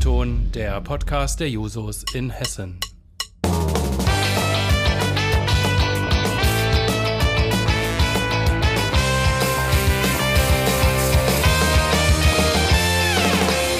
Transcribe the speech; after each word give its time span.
O-Ton, 0.00 0.50
der 0.54 0.80
Podcast 0.80 1.40
der 1.40 1.48
Jusos 1.48 2.04
in 2.14 2.30
Hessen. 2.30 2.78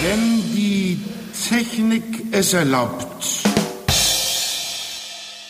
Wenn 0.02 0.42
die 0.54 1.00
Technik 1.48 2.02
es 2.32 2.52
erlaubt. 2.54 3.06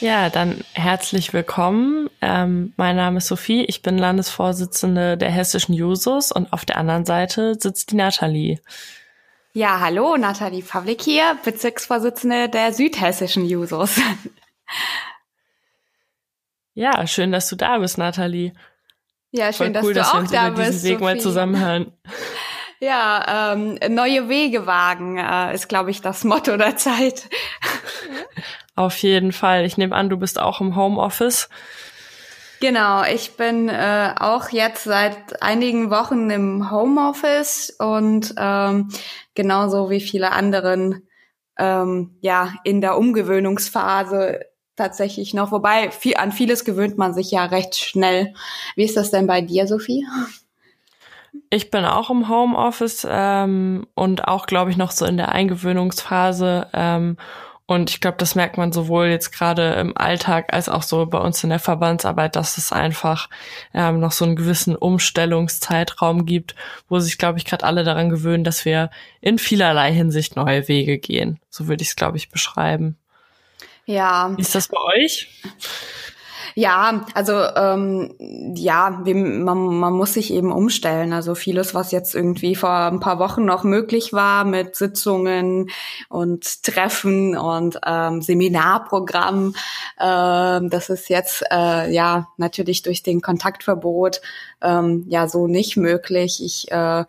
Ja, 0.01 0.31
dann 0.31 0.65
herzlich 0.73 1.33
willkommen. 1.33 2.09
Ähm, 2.21 2.73
mein 2.77 2.97
Name 2.97 3.19
ist 3.19 3.29
Sophie, 3.29 3.65
ich 3.65 3.83
bin 3.83 3.99
Landesvorsitzende 3.99 5.17
der 5.17 5.31
hessischen 5.31 5.75
Jusos 5.75 6.33
und 6.33 6.53
auf 6.53 6.65
der 6.65 6.79
anderen 6.79 7.05
Seite 7.05 7.57
sitzt 7.59 7.93
die 7.93 7.97
Nathalie. 7.97 8.61
Ja, 9.57 9.81
hallo, 9.81 10.19
Nathalie 10.19 10.63
Pavlik 10.63 11.01
hier, 11.01 11.39
Bezirksvorsitzende 11.43 12.51
der 12.51 12.75
südhessischen 12.75 13.47
Jusos. 13.47 13.99
Ja, 16.75 17.07
schön, 17.07 17.33
dass 17.33 17.49
du 17.49 17.57
da 17.57 17.79
bist, 17.79 17.97
Nathalie. 17.97 18.53
Ja, 19.31 19.51
schön, 19.55 19.73
Voll 19.73 19.83
cool, 19.83 19.95
dass 19.95 20.11
du 20.13 20.19
dass 20.19 20.27
auch 20.27 20.31
wir 20.31 20.39
da 20.39 20.51
bist. 20.51 20.73
diesen 20.75 20.91
Weg 20.91 21.01
mal 21.01 21.19
zusammenhören. 21.19 21.93
Ja, 22.81 23.55
ähm, 23.55 23.79
neue 23.89 24.29
Wege 24.29 24.67
wagen 24.67 25.17
äh, 25.17 25.55
ist, 25.55 25.69
glaube 25.71 25.91
ich, 25.91 26.03
das 26.03 26.25
Motto 26.25 26.59
der 26.59 26.77
Zeit. 26.77 27.31
Auf 28.75 28.99
jeden 28.99 29.33
Fall. 29.33 29.65
Ich 29.65 29.79
nehme 29.79 29.97
an, 29.97 30.11
du 30.11 30.19
bist 30.19 30.39
auch 30.39 30.61
im 30.61 30.77
Homeoffice. 30.77 31.49
Genau, 32.61 33.03
ich 33.05 33.37
bin 33.37 33.69
äh, 33.69 34.15
auch 34.19 34.49
jetzt 34.49 34.85
seit 34.85 35.43
einigen 35.43 35.91
Wochen 35.91 36.31
im 36.31 36.71
Homeoffice 36.71 37.77
und 37.79 38.35
ähm, 38.39 38.89
genauso 39.35 39.91
wie 39.91 40.01
viele 40.01 40.33
anderen 40.33 41.07
ähm, 41.59 42.17
ja 42.21 42.55
in 42.65 42.81
der 42.81 42.97
Umgewöhnungsphase 42.97 44.41
tatsächlich 44.75 45.35
noch. 45.35 45.53
Wobei 45.53 45.91
viel, 45.91 46.17
an 46.17 46.33
vieles 46.33 46.65
gewöhnt 46.65 46.97
man 46.99 47.15
sich 47.15 47.31
ja 47.31 47.45
recht 47.45 47.77
schnell. 47.77 48.35
Wie 48.75 48.85
ist 48.85 48.97
das 48.97 49.11
denn 49.11 49.27
bei 49.27 49.41
dir, 49.41 49.67
Sophie? 49.67 50.07
Ich 51.51 51.71
bin 51.71 51.85
auch 51.85 52.11
im 52.11 52.29
Homeoffice 52.29 53.07
ähm, 53.09 53.87
und 53.95 54.27
auch, 54.27 54.47
glaube 54.47 54.71
ich, 54.71 54.77
noch 54.77 54.91
so 54.91 55.05
in 55.05 55.17
der 55.17 55.31
Eingewöhnungsphase. 55.31 56.69
Ähm, 56.73 57.17
und 57.67 57.91
ich 57.91 58.01
glaube, 58.01 58.17
das 58.19 58.37
merkt 58.37 58.59
man 58.59 58.73
sowohl 58.73 59.07
jetzt 59.07 59.33
gerade 59.33 59.75
im 59.75 59.97
Alltag 59.97 60.53
als 60.53 60.69
auch 60.69 60.85
so 60.85 61.05
bei 61.07 61.19
uns 61.19 61.43
in 61.43 61.51
der 61.51 61.59
Verbandsarbeit, 61.59 62.37
dass 62.37 62.59
es 62.59 62.71
einfach 62.71 63.29
ähm, 63.75 63.99
noch 63.99 64.13
so 64.13 64.25
einen 64.25 64.37
gewissen 64.37 64.77
Umstellungszeitraum 64.77 66.27
gibt, 66.27 66.55
wo 66.89 67.01
sich, 67.01 67.19
glaube 67.19 67.39
ich, 67.39 67.45
gerade 67.45 67.65
alle 67.65 67.83
daran 67.83 68.09
gewöhnen, 68.09 68.45
dass 68.45 68.65
wir 68.65 68.91
in 69.21 69.39
vielerlei 69.39 69.93
Hinsicht 69.93 70.37
neue 70.37 70.69
Wege 70.69 70.99
gehen. 70.99 71.41
So 71.51 71.67
würde 71.67 71.83
ich 71.83 71.89
es, 71.89 71.97
glaube 71.97 72.17
ich, 72.19 72.29
beschreiben. 72.29 72.97
Ja, 73.85 74.33
Wie 74.37 74.43
ist 74.43 74.55
das 74.55 74.69
bei 74.69 74.79
euch? 74.79 75.29
Ja, 76.59 77.05
also 77.13 77.35
ähm, 77.55 78.15
ja, 78.57 79.03
wir, 79.05 79.15
man, 79.15 79.59
man 79.59 79.93
muss 79.93 80.15
sich 80.15 80.33
eben 80.33 80.51
umstellen. 80.51 81.13
Also 81.13 81.35
vieles, 81.35 81.75
was 81.75 81.93
jetzt 81.93 82.15
irgendwie 82.15 82.57
vor 82.57 82.71
ein 82.71 82.99
paar 82.99 83.19
Wochen 83.19 83.45
noch 83.45 83.63
möglich 83.63 84.15
war 84.15 84.45
mit 84.47 84.75
Sitzungen 84.75 85.69
und 86.09 86.63
Treffen 86.63 87.37
und 87.37 87.79
ähm, 87.85 88.23
Seminarprogrammen, 88.23 89.55
ähm, 90.01 90.71
das 90.71 90.89
ist 90.89 91.11
jetzt 91.11 91.45
äh, 91.53 91.93
ja 91.93 92.29
natürlich 92.39 92.81
durch 92.81 93.03
den 93.03 93.21
Kontaktverbot 93.21 94.23
ähm, 94.63 95.05
ja 95.09 95.29
so 95.29 95.49
nicht 95.49 95.77
möglich. 95.77 96.43
Ich 96.43 96.73
äh, 96.73 97.05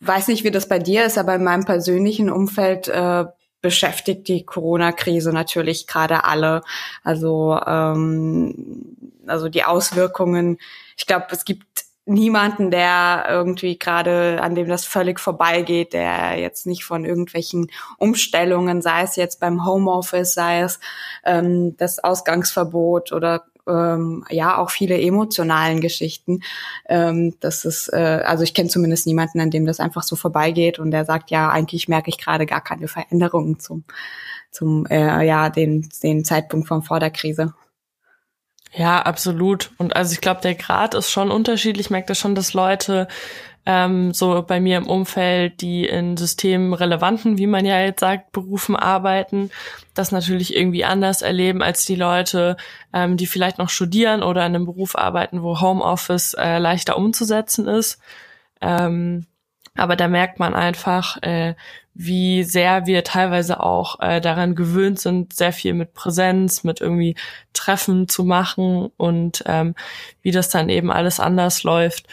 weiß 0.00 0.26
nicht, 0.26 0.42
wie 0.42 0.50
das 0.50 0.68
bei 0.68 0.80
dir 0.80 1.06
ist, 1.06 1.18
aber 1.18 1.36
in 1.36 1.44
meinem 1.44 1.64
persönlichen 1.66 2.30
Umfeld 2.30 2.88
äh, 2.88 3.26
beschäftigt 3.66 4.28
die 4.28 4.46
Corona-Krise 4.46 5.32
natürlich 5.32 5.88
gerade 5.88 6.22
alle. 6.22 6.62
Also, 7.02 7.58
ähm, 7.66 8.94
also 9.26 9.48
die 9.48 9.64
Auswirkungen. 9.64 10.58
Ich 10.96 11.06
glaube, 11.06 11.26
es 11.32 11.44
gibt 11.44 11.66
niemanden, 12.04 12.70
der 12.70 13.24
irgendwie 13.28 13.76
gerade, 13.76 14.38
an 14.40 14.54
dem 14.54 14.68
das 14.68 14.84
völlig 14.84 15.18
vorbeigeht, 15.18 15.94
der 15.94 16.38
jetzt 16.38 16.64
nicht 16.64 16.84
von 16.84 17.04
irgendwelchen 17.04 17.72
Umstellungen, 17.98 18.82
sei 18.82 19.02
es 19.02 19.16
jetzt 19.16 19.40
beim 19.40 19.66
Homeoffice, 19.66 20.32
sei 20.32 20.60
es 20.60 20.78
ähm, 21.24 21.76
das 21.76 21.98
Ausgangsverbot 21.98 23.10
oder 23.10 23.46
ähm, 23.66 24.24
ja 24.30 24.58
auch 24.58 24.70
viele 24.70 25.00
emotionalen 25.00 25.80
Geschichten. 25.80 26.40
Ähm, 26.88 27.34
das 27.40 27.64
ist, 27.64 27.92
äh, 27.92 28.22
also 28.24 28.44
ich 28.44 28.54
kenne 28.54 28.68
zumindest 28.68 29.06
niemanden, 29.06 29.40
an 29.40 29.50
dem 29.50 29.66
das 29.66 29.80
einfach 29.80 30.02
so 30.02 30.16
vorbeigeht 30.16 30.78
und 30.78 30.90
der 30.90 31.04
sagt, 31.04 31.30
ja, 31.30 31.50
eigentlich 31.50 31.88
merke 31.88 32.10
ich 32.10 32.18
gerade 32.18 32.46
gar 32.46 32.62
keine 32.62 32.88
Veränderungen 32.88 33.58
zum, 33.58 33.84
zum 34.50 34.86
äh, 34.86 35.24
ja, 35.26 35.50
den, 35.50 35.88
den 36.02 36.24
Zeitpunkt 36.24 36.68
von 36.68 36.82
vor 36.82 37.00
der 37.00 37.10
Krise. 37.10 37.54
Ja, 38.72 39.00
absolut. 39.00 39.70
Und 39.78 39.96
also 39.96 40.12
ich 40.12 40.20
glaube, 40.20 40.42
der 40.42 40.54
Grad 40.54 40.94
ist 40.94 41.10
schon 41.10 41.30
unterschiedlich. 41.30 41.86
Ich 41.86 41.90
merke 41.90 42.08
das 42.08 42.18
schon, 42.18 42.34
dass 42.34 42.52
Leute 42.52 43.08
ähm, 43.66 44.14
so 44.14 44.42
bei 44.42 44.60
mir 44.60 44.78
im 44.78 44.86
Umfeld, 44.86 45.60
die 45.60 45.84
in 45.86 46.16
systemrelevanten, 46.16 47.36
wie 47.36 47.48
man 47.48 47.66
ja 47.66 47.80
jetzt 47.80 48.00
sagt, 48.00 48.30
Berufen 48.30 48.76
arbeiten, 48.76 49.50
das 49.94 50.12
natürlich 50.12 50.56
irgendwie 50.56 50.84
anders 50.84 51.20
erleben 51.20 51.62
als 51.62 51.84
die 51.84 51.96
Leute, 51.96 52.56
ähm, 52.92 53.16
die 53.16 53.26
vielleicht 53.26 53.58
noch 53.58 53.68
studieren 53.68 54.22
oder 54.22 54.46
in 54.46 54.54
einem 54.54 54.66
Beruf 54.66 54.96
arbeiten, 54.96 55.42
wo 55.42 55.60
Homeoffice 55.60 56.34
äh, 56.34 56.58
leichter 56.58 56.96
umzusetzen 56.96 57.66
ist. 57.66 58.00
Ähm, 58.60 59.26
aber 59.74 59.96
da 59.96 60.08
merkt 60.08 60.38
man 60.38 60.54
einfach, 60.54 61.20
äh, 61.22 61.54
wie 61.98 62.44
sehr 62.44 62.86
wir 62.86 63.04
teilweise 63.04 63.60
auch 63.60 64.00
äh, 64.00 64.20
daran 64.20 64.54
gewöhnt 64.54 65.00
sind, 65.00 65.32
sehr 65.32 65.52
viel 65.52 65.72
mit 65.72 65.94
Präsenz, 65.94 66.62
mit 66.62 66.80
irgendwie 66.80 67.16
Treffen 67.54 68.06
zu 68.06 68.24
machen 68.24 68.90
und 68.98 69.42
ähm, 69.46 69.74
wie 70.20 70.30
das 70.30 70.50
dann 70.50 70.68
eben 70.68 70.90
alles 70.90 71.20
anders 71.20 71.62
läuft, 71.62 72.06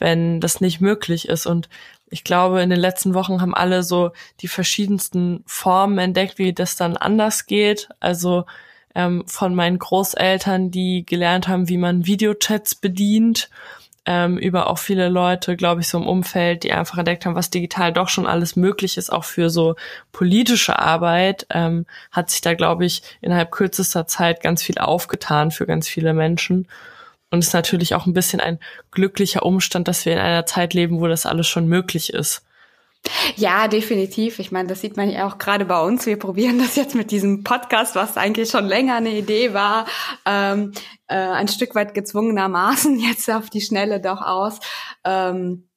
wenn 0.00 0.40
das 0.40 0.60
nicht 0.60 0.80
möglich 0.80 1.28
ist. 1.28 1.46
Und 1.46 1.68
ich 2.10 2.24
glaube, 2.24 2.60
in 2.60 2.70
den 2.70 2.80
letzten 2.80 3.14
Wochen 3.14 3.40
haben 3.40 3.54
alle 3.54 3.84
so 3.84 4.10
die 4.40 4.48
verschiedensten 4.48 5.44
Formen 5.46 5.98
entdeckt, 5.98 6.38
wie 6.38 6.52
das 6.52 6.74
dann 6.74 6.96
anders 6.96 7.46
geht. 7.46 7.88
Also 8.00 8.46
ähm, 8.94 9.22
von 9.26 9.54
meinen 9.54 9.78
Großeltern, 9.78 10.72
die 10.72 11.06
gelernt 11.06 11.46
haben, 11.46 11.68
wie 11.68 11.78
man 11.78 12.06
Videochats 12.06 12.74
bedient, 12.74 13.48
ähm, 14.06 14.38
über 14.38 14.68
auch 14.68 14.78
viele 14.78 15.08
Leute, 15.08 15.56
glaube 15.56 15.82
ich, 15.82 15.88
so 15.88 15.98
im 15.98 16.06
Umfeld, 16.06 16.64
die 16.64 16.72
einfach 16.72 16.98
entdeckt 16.98 17.26
haben, 17.26 17.34
was 17.34 17.50
digital 17.50 17.92
doch 17.92 18.08
schon 18.08 18.26
alles 18.26 18.56
möglich 18.56 18.96
ist, 18.96 19.12
auch 19.12 19.24
für 19.24 19.50
so 19.50 19.76
politische 20.10 20.78
Arbeit, 20.78 21.46
ähm, 21.50 21.86
hat 22.10 22.30
sich 22.30 22.40
da, 22.40 22.54
glaube 22.54 22.86
ich, 22.86 23.02
innerhalb 23.20 23.50
kürzester 23.52 24.06
Zeit 24.06 24.42
ganz 24.42 24.62
viel 24.62 24.78
aufgetan 24.78 25.50
für 25.50 25.66
ganz 25.66 25.86
viele 25.86 26.14
Menschen. 26.14 26.66
Und 27.30 27.40
ist 27.40 27.54
natürlich 27.54 27.94
auch 27.94 28.06
ein 28.06 28.12
bisschen 28.12 28.40
ein 28.40 28.58
glücklicher 28.90 29.44
Umstand, 29.44 29.86
dass 29.86 30.04
wir 30.04 30.14
in 30.14 30.18
einer 30.18 30.46
Zeit 30.46 30.74
leben, 30.74 31.00
wo 31.00 31.06
das 31.06 31.26
alles 31.26 31.46
schon 31.46 31.68
möglich 31.68 32.12
ist. 32.12 32.42
Ja, 33.36 33.68
definitiv. 33.68 34.38
Ich 34.38 34.52
meine, 34.52 34.68
das 34.68 34.82
sieht 34.82 34.96
man 34.96 35.08
ja 35.10 35.26
auch 35.26 35.38
gerade 35.38 35.64
bei 35.64 35.80
uns. 35.80 36.04
Wir 36.06 36.18
probieren 36.18 36.58
das 36.58 36.76
jetzt 36.76 36.94
mit 36.94 37.10
diesem 37.10 37.44
Podcast, 37.44 37.94
was 37.94 38.16
eigentlich 38.16 38.50
schon 38.50 38.66
länger 38.66 38.96
eine 38.96 39.10
Idee 39.10 39.54
war, 39.54 39.86
ähm, 40.26 40.72
äh, 41.06 41.16
ein 41.16 41.48
Stück 41.48 41.74
weit 41.74 41.94
gezwungenermaßen 41.94 42.98
jetzt 43.08 43.30
auf 43.30 43.48
die 43.48 43.62
Schnelle 43.62 44.00
doch 44.00 44.20
aus. 44.20 44.60
Ähm, 45.04 45.69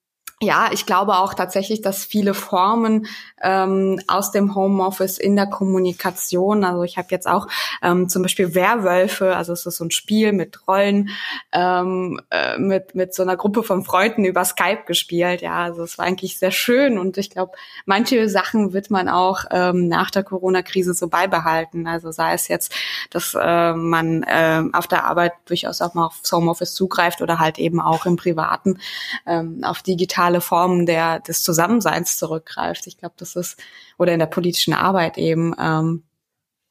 ja, 0.44 0.70
ich 0.72 0.86
glaube 0.86 1.18
auch 1.18 1.34
tatsächlich, 1.34 1.82
dass 1.82 2.06
viele 2.06 2.34
Formen 2.34 3.08
ähm, 3.42 4.00
aus 4.08 4.32
dem 4.32 4.56
Homeoffice 4.56 5.18
in 5.18 5.36
der 5.36 5.48
Kommunikation, 5.48 6.64
also 6.64 6.84
ich 6.84 6.98
habe 6.98 7.08
jetzt 7.12 7.28
auch 7.28 7.48
ähm, 7.82 8.10
zum 8.10 8.22
Beispiel 8.22 8.54
Werwölfe, 8.56 9.36
also 9.36 9.54
es 9.54 9.66
ist 9.66 9.78
so 9.78 9.86
ein 9.86 9.92
Spiel 9.92 10.34
mit 10.34 10.68
Rollen, 10.68 11.10
ähm, 11.52 12.20
äh, 12.30 12.58
mit 12.58 12.96
mit 12.96 13.14
so 13.14 13.24
einer 13.24 13.38
Gruppe 13.38 13.64
von 13.64 13.84
Freunden 13.84 14.26
über 14.26 14.46
Skype 14.46 14.84
gespielt. 14.86 15.42
Ja, 15.42 15.64
also 15.64 15.84
es 15.84 15.98
war 15.98 16.06
eigentlich 16.06 16.38
sehr 16.40 16.52
schön 16.52 16.98
und 16.98 17.18
ich 17.18 17.30
glaube, 17.30 17.54
manche 17.86 18.30
Sachen 18.30 18.74
wird 18.74 18.90
man 18.90 19.10
auch 19.10 19.46
ähm, 19.52 19.88
nach 19.88 20.12
der 20.12 20.24
Corona-Krise 20.24 20.94
so 20.94 21.08
beibehalten. 21.08 21.88
Also 21.88 22.12
sei 22.12 22.34
es 22.34 22.48
jetzt, 22.48 22.74
dass 23.10 23.36
äh, 23.40 23.74
man 23.74 24.24
äh, 24.24 24.64
auf 24.74 24.88
der 24.88 25.06
Arbeit 25.06 25.34
durchaus 25.46 25.82
auch 25.82 25.94
mal 25.94 26.08
aufs 26.08 26.32
Homeoffice 26.32 26.74
zugreift 26.74 27.22
oder 27.22 27.40
halt 27.40 27.60
eben 27.60 27.80
auch 27.80 28.06
im 28.06 28.16
Privaten 28.16 28.80
ähm, 29.26 29.64
auf 29.64 29.82
digitale 29.82 30.33
Formen 30.42 30.86
der 30.86 31.20
des 31.20 31.44
Zusammenseins 31.44 32.18
zurückgreift. 32.18 32.88
Ich 32.88 32.98
glaube, 32.98 33.16
das 33.18 33.36
ist 33.36 33.60
oder 33.98 34.14
in 34.14 34.20
der 34.20 34.28
politischen 34.28 34.74
Arbeit 34.74 35.18
eben. 35.18 35.54
Ähm, 35.60 36.04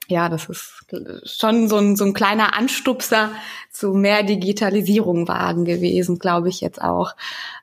ja, 0.08 0.28
das 0.28 0.48
ist 0.48 0.84
schon 1.40 1.68
so 1.68 1.76
ein, 1.76 1.96
so 1.96 2.04
ein 2.04 2.12
kleiner 2.12 2.56
Anstupser 2.56 3.30
zu 3.70 3.94
mehr 3.94 4.22
Digitalisierung 4.22 5.28
wagen 5.28 5.64
gewesen, 5.64 6.18
glaube 6.18 6.48
ich 6.48 6.60
jetzt 6.60 6.82
auch. 6.82 7.14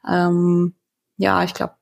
Ähm, 0.09 0.73
ja, 1.17 1.43
ich 1.43 1.53
glaube, 1.53 1.73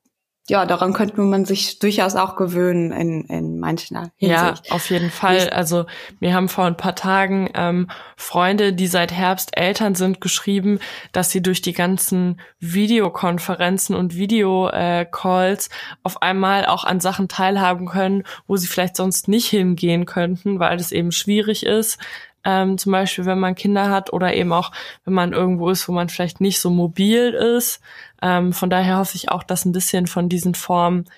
ja, 0.49 0.65
daran 0.65 0.93
könnte 0.93 1.19
man 1.19 1.43
sich 1.43 1.79
durchaus 1.79 2.15
auch 2.15 2.37
gewöhnen 2.37 2.93
in, 2.93 3.25
in 3.25 3.59
mancher 3.59 4.11
Hinsicht. 4.15 4.21
Ja, 4.21 4.53
auf 4.69 4.89
jeden 4.89 5.11
Fall. 5.11 5.49
Also 5.49 5.85
wir 6.19 6.33
haben 6.33 6.47
vor 6.47 6.63
ein 6.63 6.77
paar 6.77 6.95
Tagen 6.95 7.49
ähm, 7.53 7.89
Freunde, 8.15 8.71
die 8.71 8.87
seit 8.87 9.11
Herbst 9.11 9.57
Eltern 9.57 9.93
sind, 9.95 10.21
geschrieben, 10.21 10.79
dass 11.11 11.31
sie 11.31 11.41
durch 11.41 11.61
die 11.61 11.73
ganzen 11.73 12.39
Videokonferenzen 12.61 13.93
und 13.93 14.15
Videocalls 14.15 15.69
auf 16.03 16.21
einmal 16.21 16.65
auch 16.65 16.85
an 16.85 17.01
Sachen 17.01 17.27
teilhaben 17.27 17.87
können, 17.87 18.23
wo 18.47 18.55
sie 18.55 18.67
vielleicht 18.67 18.95
sonst 18.95 19.27
nicht 19.27 19.47
hingehen 19.47 20.05
könnten, 20.05 20.59
weil 20.59 20.77
es 20.77 20.93
eben 20.93 21.11
schwierig 21.11 21.65
ist. 21.65 21.97
Ähm, 22.47 22.77
zum 22.77 22.93
Beispiel, 22.93 23.25
wenn 23.25 23.39
man 23.39 23.55
Kinder 23.55 23.89
hat 23.89 24.13
oder 24.13 24.33
eben 24.33 24.53
auch, 24.53 24.71
wenn 25.03 25.13
man 25.13 25.33
irgendwo 25.33 25.69
ist, 25.69 25.89
wo 25.89 25.91
man 25.91 26.07
vielleicht 26.07 26.39
nicht 26.39 26.61
so 26.61 26.69
mobil 26.69 27.33
ist. 27.33 27.81
Ähm, 28.21 28.53
von 28.53 28.69
daher 28.69 28.99
hoffe 28.99 29.17
ich 29.17 29.29
auch, 29.29 29.43
dass 29.43 29.65
ein 29.65 29.73
bisschen 29.73 30.07
von 30.07 30.29
diesen 30.29 30.55
Formen 30.55 31.09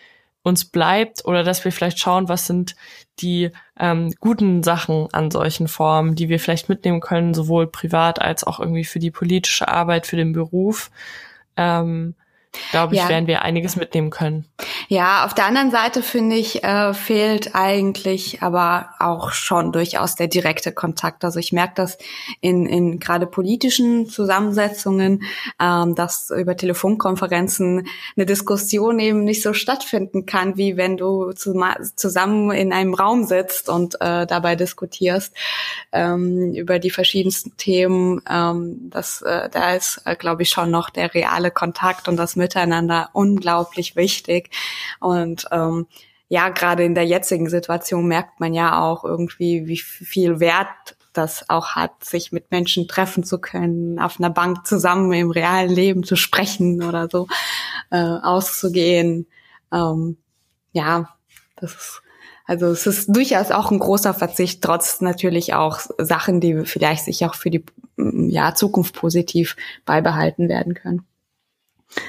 uns 0.41 0.65
bleibt 0.65 1.25
oder 1.25 1.43
dass 1.43 1.63
wir 1.63 1.71
vielleicht 1.71 1.99
schauen, 1.99 2.29
was 2.29 2.47
sind 2.47 2.75
die 3.19 3.51
ähm, 3.77 4.11
guten 4.19 4.63
Sachen 4.63 5.07
an 5.11 5.29
solchen 5.29 5.67
Formen, 5.67 6.15
die 6.15 6.29
wir 6.29 6.39
vielleicht 6.39 6.67
mitnehmen 6.67 6.99
können, 6.99 7.35
sowohl 7.35 7.67
privat 7.67 8.19
als 8.19 8.43
auch 8.43 8.59
irgendwie 8.59 8.85
für 8.85 8.99
die 8.99 9.11
politische 9.11 9.67
Arbeit, 9.67 10.07
für 10.07 10.15
den 10.15 10.33
Beruf. 10.33 10.89
Ähm, 11.57 12.15
glaube 12.71 12.95
ich, 12.95 13.01
ja. 13.01 13.09
werden 13.09 13.27
wir 13.27 13.43
einiges 13.43 13.75
mitnehmen 13.75 14.09
können. 14.09 14.45
Ja, 14.87 15.25
auf 15.25 15.35
der 15.35 15.45
anderen 15.45 15.69
Seite 15.69 16.01
finde 16.01 16.35
ich, 16.35 16.63
äh, 16.63 16.93
fehlt 16.93 17.53
eigentlich 17.53 18.41
aber 18.41 18.89
auch 18.99 19.31
schon 19.31 19.71
durchaus 19.71 20.15
der 20.15 20.27
direkte 20.27 20.71
Kontakt. 20.71 21.23
Also 21.23 21.39
ich 21.39 21.51
merke 21.51 21.73
das 21.75 21.97
in, 22.41 22.65
in 22.65 22.99
gerade 22.99 23.27
politischen 23.27 24.07
Zusammensetzungen, 24.07 25.23
ähm, 25.61 25.93
dass 25.93 26.31
über 26.31 26.57
Telefonkonferenzen 26.57 27.87
eine 28.15 28.25
Diskussion 28.25 28.99
eben 28.99 29.23
nicht 29.23 29.43
so 29.43 29.53
stattfinden 29.53 30.25
kann, 30.25 30.57
wie 30.57 30.75
wenn 30.75 30.97
du 30.97 31.33
zu, 31.33 31.53
zusammen 31.95 32.49
in 32.51 32.73
einem 32.73 32.95
Raum 32.95 33.25
sitzt 33.25 33.69
und 33.69 34.01
äh, 34.01 34.25
dabei 34.25 34.55
diskutierst 34.55 35.35
ähm, 35.91 36.53
über 36.55 36.79
die 36.79 36.89
verschiedensten 36.89 37.55
Themen. 37.57 38.21
Ähm, 38.29 38.89
das, 38.89 39.21
äh, 39.21 39.49
da 39.49 39.75
ist, 39.75 40.01
äh, 40.05 40.15
glaube 40.15 40.41
ich, 40.41 40.49
schon 40.49 40.71
noch 40.71 40.89
der 40.89 41.13
reale 41.13 41.51
Kontakt 41.51 42.07
und 42.07 42.17
das 42.17 42.35
Miteinander 42.39 43.09
unglaublich 43.13 43.95
wichtig. 43.95 44.49
Und 44.99 45.45
ähm, 45.51 45.85
ja, 46.27 46.49
gerade 46.49 46.83
in 46.83 46.95
der 46.95 47.05
jetzigen 47.05 47.49
Situation 47.49 48.07
merkt 48.07 48.39
man 48.39 48.53
ja 48.53 48.81
auch 48.81 49.03
irgendwie, 49.03 49.67
wie 49.67 49.77
viel 49.77 50.39
Wert 50.39 50.95
das 51.13 51.49
auch 51.49 51.69
hat, 51.71 52.03
sich 52.03 52.31
mit 52.31 52.51
Menschen 52.51 52.87
treffen 52.87 53.23
zu 53.23 53.39
können, 53.39 53.99
auf 53.99 54.19
einer 54.19 54.29
Bank 54.29 54.65
zusammen 54.65 55.11
im 55.13 55.31
realen 55.31 55.71
Leben 55.71 56.03
zu 56.03 56.15
sprechen 56.15 56.83
oder 56.83 57.07
so, 57.11 57.27
äh, 57.89 57.97
auszugehen. 57.97 59.27
Ähm, 59.71 60.17
ja, 60.71 61.09
das 61.55 61.73
ist, 61.73 62.01
also 62.45 62.67
es 62.67 62.87
ist 62.87 63.15
durchaus 63.15 63.51
auch 63.51 63.71
ein 63.71 63.79
großer 63.79 64.13
Verzicht, 64.13 64.63
trotz 64.63 65.01
natürlich 65.01 65.53
auch 65.53 65.79
Sachen, 65.97 66.41
die 66.41 66.65
vielleicht 66.65 67.05
sich 67.05 67.25
auch 67.25 67.35
für 67.35 67.49
die 67.49 67.65
ja, 67.97 68.55
Zukunft 68.55 68.95
positiv 68.95 69.55
beibehalten 69.85 70.47
werden 70.47 70.73
können. 70.73 71.05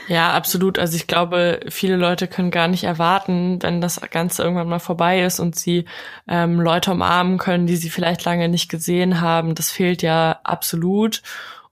Ja, 0.09 0.33
absolut. 0.33 0.79
Also 0.79 0.97
ich 0.97 1.07
glaube, 1.07 1.61
viele 1.69 1.97
Leute 1.97 2.29
können 2.29 2.51
gar 2.51 2.69
nicht 2.69 2.85
erwarten, 2.85 3.63
wenn 3.63 3.81
das 3.81 4.01
Ganze 4.11 4.43
irgendwann 4.43 4.69
mal 4.69 4.79
vorbei 4.79 5.23
ist 5.23 5.41
und 5.41 5.57
sie 5.57 5.87
ähm, 6.29 6.61
Leute 6.61 6.93
umarmen 6.93 7.39
können, 7.39 7.67
die 7.67 7.77
sie 7.77 7.91
vielleicht 7.91 8.25
lange 8.25 8.49
nicht 8.49 8.69
gesehen 8.69 9.21
haben. 9.21 9.55
Das 9.55 9.71
fehlt 9.71 10.03
ja 10.03 10.39
absolut. 10.45 11.23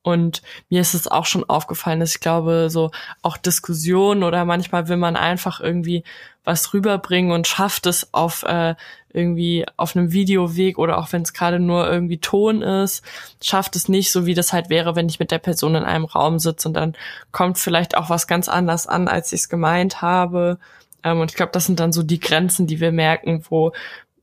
Und 0.02 0.42
mir 0.70 0.80
ist 0.80 0.94
es 0.94 1.06
auch 1.06 1.26
schon 1.26 1.44
aufgefallen, 1.48 2.00
dass 2.00 2.14
ich 2.14 2.20
glaube, 2.20 2.68
so 2.70 2.90
auch 3.22 3.36
Diskussionen 3.36 4.22
oder 4.22 4.44
manchmal 4.46 4.88
will 4.88 4.96
man 4.96 5.16
einfach 5.16 5.60
irgendwie 5.60 6.02
was 6.48 6.72
rüberbringen 6.72 7.30
und 7.30 7.46
schafft 7.46 7.86
es 7.86 8.12
auf 8.14 8.42
äh, 8.44 8.74
irgendwie 9.12 9.66
auf 9.76 9.94
einem 9.94 10.12
Videoweg 10.12 10.78
oder 10.78 10.98
auch 10.98 11.12
wenn 11.12 11.22
es 11.22 11.34
gerade 11.34 11.60
nur 11.60 11.90
irgendwie 11.90 12.18
Ton 12.18 12.62
ist, 12.62 13.04
schafft 13.42 13.76
es 13.76 13.88
nicht, 13.88 14.10
so 14.10 14.24
wie 14.24 14.34
das 14.34 14.52
halt 14.54 14.70
wäre, 14.70 14.96
wenn 14.96 15.08
ich 15.08 15.20
mit 15.20 15.30
der 15.30 15.38
Person 15.38 15.74
in 15.74 15.84
einem 15.84 16.06
Raum 16.06 16.38
sitze 16.38 16.68
und 16.68 16.74
dann 16.74 16.94
kommt 17.32 17.58
vielleicht 17.58 17.96
auch 17.96 18.08
was 18.08 18.26
ganz 18.26 18.48
anders 18.48 18.86
an, 18.86 19.08
als 19.08 19.32
ich 19.32 19.42
es 19.42 19.48
gemeint 19.50 20.00
habe. 20.00 20.58
Ähm, 21.04 21.20
und 21.20 21.30
ich 21.30 21.36
glaube, 21.36 21.52
das 21.52 21.66
sind 21.66 21.80
dann 21.80 21.92
so 21.92 22.02
die 22.02 22.20
Grenzen, 22.20 22.66
die 22.66 22.80
wir 22.80 22.92
merken, 22.92 23.44
wo 23.50 23.72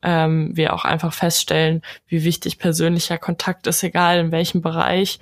ähm, 0.01 0.55
wir 0.55 0.73
auch 0.73 0.85
einfach 0.85 1.13
feststellen, 1.13 1.81
wie 2.07 2.23
wichtig 2.23 2.59
persönlicher 2.59 3.17
Kontakt 3.17 3.67
ist, 3.67 3.83
egal 3.83 4.19
in 4.19 4.31
welchem 4.31 4.61
Bereich. 4.61 5.19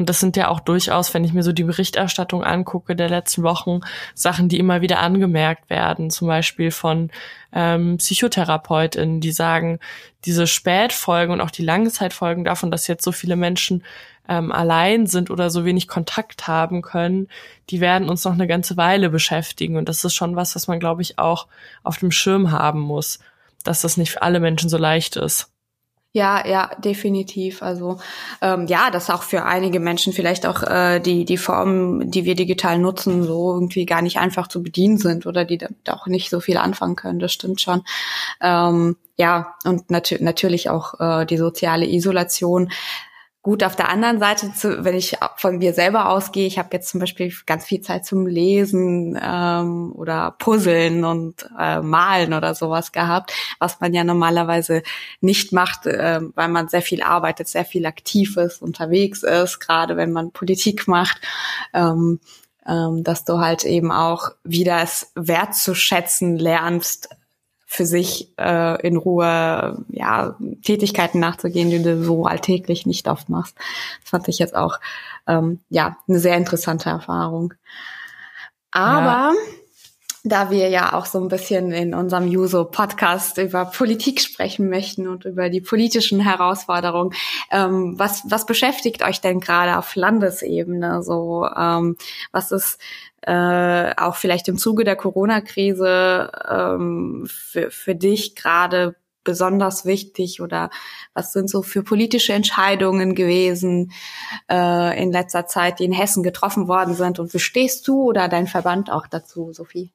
Und 0.00 0.08
das 0.08 0.18
sind 0.18 0.34
ja 0.38 0.48
auch 0.48 0.60
durchaus, 0.60 1.12
wenn 1.12 1.24
ich 1.24 1.34
mir 1.34 1.42
so 1.42 1.52
die 1.52 1.64
Berichterstattung 1.64 2.42
angucke 2.42 2.96
der 2.96 3.10
letzten 3.10 3.42
Wochen, 3.42 3.80
Sachen, 4.14 4.48
die 4.48 4.58
immer 4.58 4.80
wieder 4.80 5.00
angemerkt 5.00 5.68
werden. 5.68 6.08
Zum 6.08 6.26
Beispiel 6.26 6.70
von 6.70 7.10
ähm, 7.52 7.98
PsychotherapeutInnen, 7.98 9.20
die 9.20 9.32
sagen, 9.32 9.78
diese 10.24 10.46
Spätfolgen 10.46 11.34
und 11.34 11.42
auch 11.42 11.50
die 11.50 11.64
Langzeitfolgen 11.64 12.44
davon, 12.44 12.70
dass 12.70 12.86
jetzt 12.86 13.04
so 13.04 13.12
viele 13.12 13.36
Menschen 13.36 13.84
ähm, 14.26 14.52
allein 14.52 15.06
sind 15.06 15.28
oder 15.28 15.50
so 15.50 15.66
wenig 15.66 15.86
Kontakt 15.86 16.46
haben 16.46 16.80
können, 16.80 17.28
die 17.68 17.80
werden 17.80 18.08
uns 18.08 18.24
noch 18.24 18.32
eine 18.32 18.46
ganze 18.46 18.78
Weile 18.78 19.10
beschäftigen. 19.10 19.76
Und 19.76 19.88
das 19.88 20.02
ist 20.02 20.14
schon 20.14 20.34
was, 20.34 20.54
was 20.54 20.66
man, 20.66 20.80
glaube 20.80 21.02
ich, 21.02 21.18
auch 21.18 21.46
auf 21.82 21.98
dem 21.98 22.10
Schirm 22.10 22.52
haben 22.52 22.80
muss, 22.80 23.18
dass 23.64 23.82
das 23.82 23.96
nicht 23.96 24.12
für 24.12 24.22
alle 24.22 24.40
Menschen 24.40 24.68
so 24.68 24.78
leicht 24.78 25.16
ist. 25.16 25.50
Ja, 26.12 26.44
ja, 26.44 26.70
definitiv. 26.78 27.62
Also 27.62 28.00
ähm, 28.42 28.66
ja, 28.66 28.90
dass 28.90 29.10
auch 29.10 29.22
für 29.22 29.44
einige 29.44 29.78
Menschen 29.78 30.12
vielleicht 30.12 30.44
auch 30.44 30.64
äh, 30.64 30.98
die 30.98 31.24
die 31.24 31.36
Formen, 31.36 32.10
die 32.10 32.24
wir 32.24 32.34
digital 32.34 32.80
nutzen, 32.80 33.22
so 33.22 33.54
irgendwie 33.54 33.86
gar 33.86 34.02
nicht 34.02 34.18
einfach 34.18 34.48
zu 34.48 34.60
bedienen 34.60 34.98
sind 34.98 35.24
oder 35.26 35.44
die 35.44 35.58
da 35.58 35.68
auch 35.92 36.08
nicht 36.08 36.28
so 36.28 36.40
viel 36.40 36.56
anfangen 36.56 36.96
können. 36.96 37.20
Das 37.20 37.32
stimmt 37.32 37.60
schon. 37.60 37.82
Ähm, 38.40 38.96
ja, 39.16 39.54
und 39.64 39.88
nat 39.92 40.16
natürlich 40.18 40.68
auch 40.68 40.98
äh, 40.98 41.26
die 41.26 41.36
soziale 41.36 41.86
Isolation 41.86 42.72
Gut, 43.42 43.64
auf 43.64 43.74
der 43.74 43.88
anderen 43.88 44.18
Seite, 44.18 44.52
zu, 44.52 44.84
wenn 44.84 44.94
ich 44.94 45.16
von 45.36 45.56
mir 45.56 45.72
selber 45.72 46.10
ausgehe, 46.10 46.46
ich 46.46 46.58
habe 46.58 46.68
jetzt 46.72 46.90
zum 46.90 47.00
Beispiel 47.00 47.32
ganz 47.46 47.64
viel 47.64 47.80
Zeit 47.80 48.04
zum 48.04 48.26
Lesen 48.26 49.18
ähm, 49.22 49.92
oder 49.92 50.34
Puzzeln 50.38 51.04
und 51.06 51.48
äh, 51.58 51.80
Malen 51.80 52.34
oder 52.34 52.54
sowas 52.54 52.92
gehabt, 52.92 53.32
was 53.58 53.80
man 53.80 53.94
ja 53.94 54.04
normalerweise 54.04 54.82
nicht 55.22 55.52
macht, 55.52 55.86
äh, 55.86 56.20
weil 56.34 56.48
man 56.48 56.68
sehr 56.68 56.82
viel 56.82 57.02
arbeitet, 57.02 57.48
sehr 57.48 57.64
viel 57.64 57.86
aktiv 57.86 58.36
ist, 58.36 58.60
unterwegs 58.60 59.22
ist, 59.22 59.58
gerade 59.58 59.96
wenn 59.96 60.12
man 60.12 60.32
Politik 60.32 60.86
macht. 60.86 61.22
Ähm, 61.72 62.20
ähm, 62.66 63.02
dass 63.04 63.24
du 63.24 63.38
halt 63.38 63.64
eben 63.64 63.90
auch 63.90 64.32
wieder 64.44 64.82
es 64.82 65.12
wertzuschätzen 65.14 66.36
lernst, 66.36 67.08
für 67.72 67.86
sich 67.86 68.32
äh, 68.36 68.84
in 68.84 68.96
Ruhe 68.96 69.84
ja 69.90 70.36
Tätigkeiten 70.64 71.20
nachzugehen, 71.20 71.70
die 71.70 71.80
du 71.80 72.02
so 72.02 72.26
alltäglich 72.26 72.84
nicht 72.84 73.06
oft 73.06 73.28
machst. 73.28 73.56
Das 74.02 74.10
fand 74.10 74.26
ich 74.26 74.40
jetzt 74.40 74.56
auch 74.56 74.80
ähm, 75.28 75.60
ja 75.70 75.96
eine 76.08 76.18
sehr 76.18 76.36
interessante 76.36 76.90
Erfahrung. 76.90 77.54
Aber 78.72 79.32
ja. 79.32 79.34
da 80.24 80.50
wir 80.50 80.68
ja 80.68 80.94
auch 80.94 81.06
so 81.06 81.20
ein 81.20 81.28
bisschen 81.28 81.70
in 81.70 81.94
unserem 81.94 82.26
Juso 82.26 82.64
Podcast 82.64 83.38
über 83.38 83.66
Politik 83.66 84.20
sprechen 84.20 84.68
möchten 84.68 85.06
und 85.06 85.24
über 85.24 85.48
die 85.48 85.60
politischen 85.60 86.18
Herausforderungen, 86.18 87.14
ähm, 87.52 87.96
was 87.96 88.24
was 88.24 88.46
beschäftigt 88.46 89.04
euch 89.04 89.20
denn 89.20 89.38
gerade 89.38 89.78
auf 89.78 89.94
Landesebene? 89.94 91.04
So 91.04 91.46
ähm, 91.56 91.96
was 92.32 92.50
ist 92.50 92.80
äh, 93.22 93.94
auch 93.96 94.16
vielleicht 94.16 94.48
im 94.48 94.58
Zuge 94.58 94.84
der 94.84 94.96
Corona-Krise 94.96 96.30
ähm, 96.48 97.26
für, 97.28 97.70
für 97.70 97.94
dich 97.94 98.34
gerade 98.34 98.96
besonders 99.24 99.84
wichtig 99.84 100.40
oder 100.40 100.70
was 101.12 101.32
sind 101.32 101.50
so 101.50 101.62
für 101.62 101.82
politische 101.82 102.32
Entscheidungen 102.32 103.14
gewesen 103.14 103.92
äh, 104.50 105.02
in 105.02 105.12
letzter 105.12 105.46
Zeit, 105.46 105.78
die 105.78 105.84
in 105.84 105.92
Hessen 105.92 106.22
getroffen 106.22 106.68
worden 106.68 106.94
sind 106.94 107.18
und 107.18 107.34
wie 107.34 107.38
stehst 107.38 107.86
du 107.86 108.02
oder 108.04 108.28
dein 108.28 108.46
Verband 108.46 108.90
auch 108.90 109.06
dazu, 109.06 109.52
Sophie? 109.52 109.92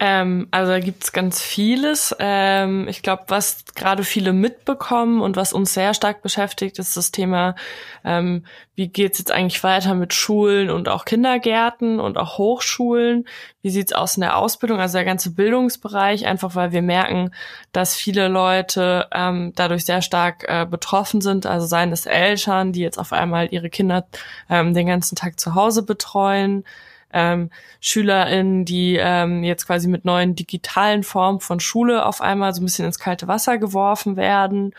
Ähm, 0.00 0.48
also 0.50 0.72
da 0.72 0.80
gibt's 0.80 1.12
ganz 1.12 1.40
vieles. 1.40 2.14
Ähm, 2.18 2.88
ich 2.88 3.02
glaube, 3.02 3.24
was 3.28 3.64
gerade 3.76 4.02
viele 4.02 4.32
mitbekommen 4.32 5.22
und 5.22 5.36
was 5.36 5.52
uns 5.52 5.72
sehr 5.72 5.94
stark 5.94 6.20
beschäftigt, 6.20 6.80
ist 6.80 6.96
das 6.96 7.12
Thema, 7.12 7.54
ähm, 8.04 8.44
wie 8.74 8.88
geht's 8.88 9.18
jetzt 9.18 9.30
eigentlich 9.30 9.62
weiter 9.62 9.94
mit 9.94 10.12
Schulen 10.12 10.68
und 10.68 10.88
auch 10.88 11.04
Kindergärten 11.04 12.00
und 12.00 12.18
auch 12.18 12.38
Hochschulen? 12.38 13.24
Wie 13.62 13.70
sieht's 13.70 13.92
aus 13.92 14.16
in 14.16 14.22
der 14.22 14.36
Ausbildung, 14.36 14.80
also 14.80 14.98
der 14.98 15.04
ganze 15.04 15.30
Bildungsbereich, 15.30 16.26
einfach 16.26 16.56
weil 16.56 16.72
wir 16.72 16.82
merken, 16.82 17.30
dass 17.70 17.94
viele 17.94 18.26
Leute 18.26 19.06
ähm, 19.12 19.52
dadurch 19.54 19.84
sehr 19.84 20.02
stark 20.02 20.44
äh, 20.48 20.66
betroffen 20.66 21.20
sind, 21.20 21.46
also 21.46 21.66
seien 21.66 21.92
es 21.92 22.06
Eltern, 22.06 22.72
die 22.72 22.80
jetzt 22.80 22.98
auf 22.98 23.12
einmal 23.12 23.46
ihre 23.52 23.70
Kinder 23.70 24.08
ähm, 24.50 24.74
den 24.74 24.88
ganzen 24.88 25.14
Tag 25.14 25.38
zu 25.38 25.54
Hause 25.54 25.84
betreuen, 25.84 26.64
ähm, 27.14 27.50
SchülerInnen, 27.80 28.64
die 28.64 28.98
ähm, 29.00 29.44
jetzt 29.44 29.66
quasi 29.66 29.88
mit 29.88 30.04
neuen 30.04 30.34
digitalen 30.34 31.04
Formen 31.04 31.40
von 31.40 31.60
Schule 31.60 32.04
auf 32.04 32.20
einmal 32.20 32.52
so 32.52 32.60
ein 32.60 32.64
bisschen 32.64 32.84
ins 32.84 32.98
kalte 32.98 33.28
Wasser 33.28 33.56
geworfen 33.56 34.16
werden 34.16 34.74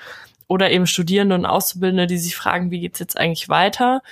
oder 0.47 0.69
eben 0.69 0.85
Studierende 0.85 1.33
und 1.33 1.45
Auszubildende, 1.45 2.07
die 2.07 2.17
sich 2.17 2.35
fragen, 2.35 2.69
wie 2.69 2.81
geht's 2.81 2.99
jetzt 2.99 3.17
eigentlich 3.17 3.49
weiter? 3.49 4.03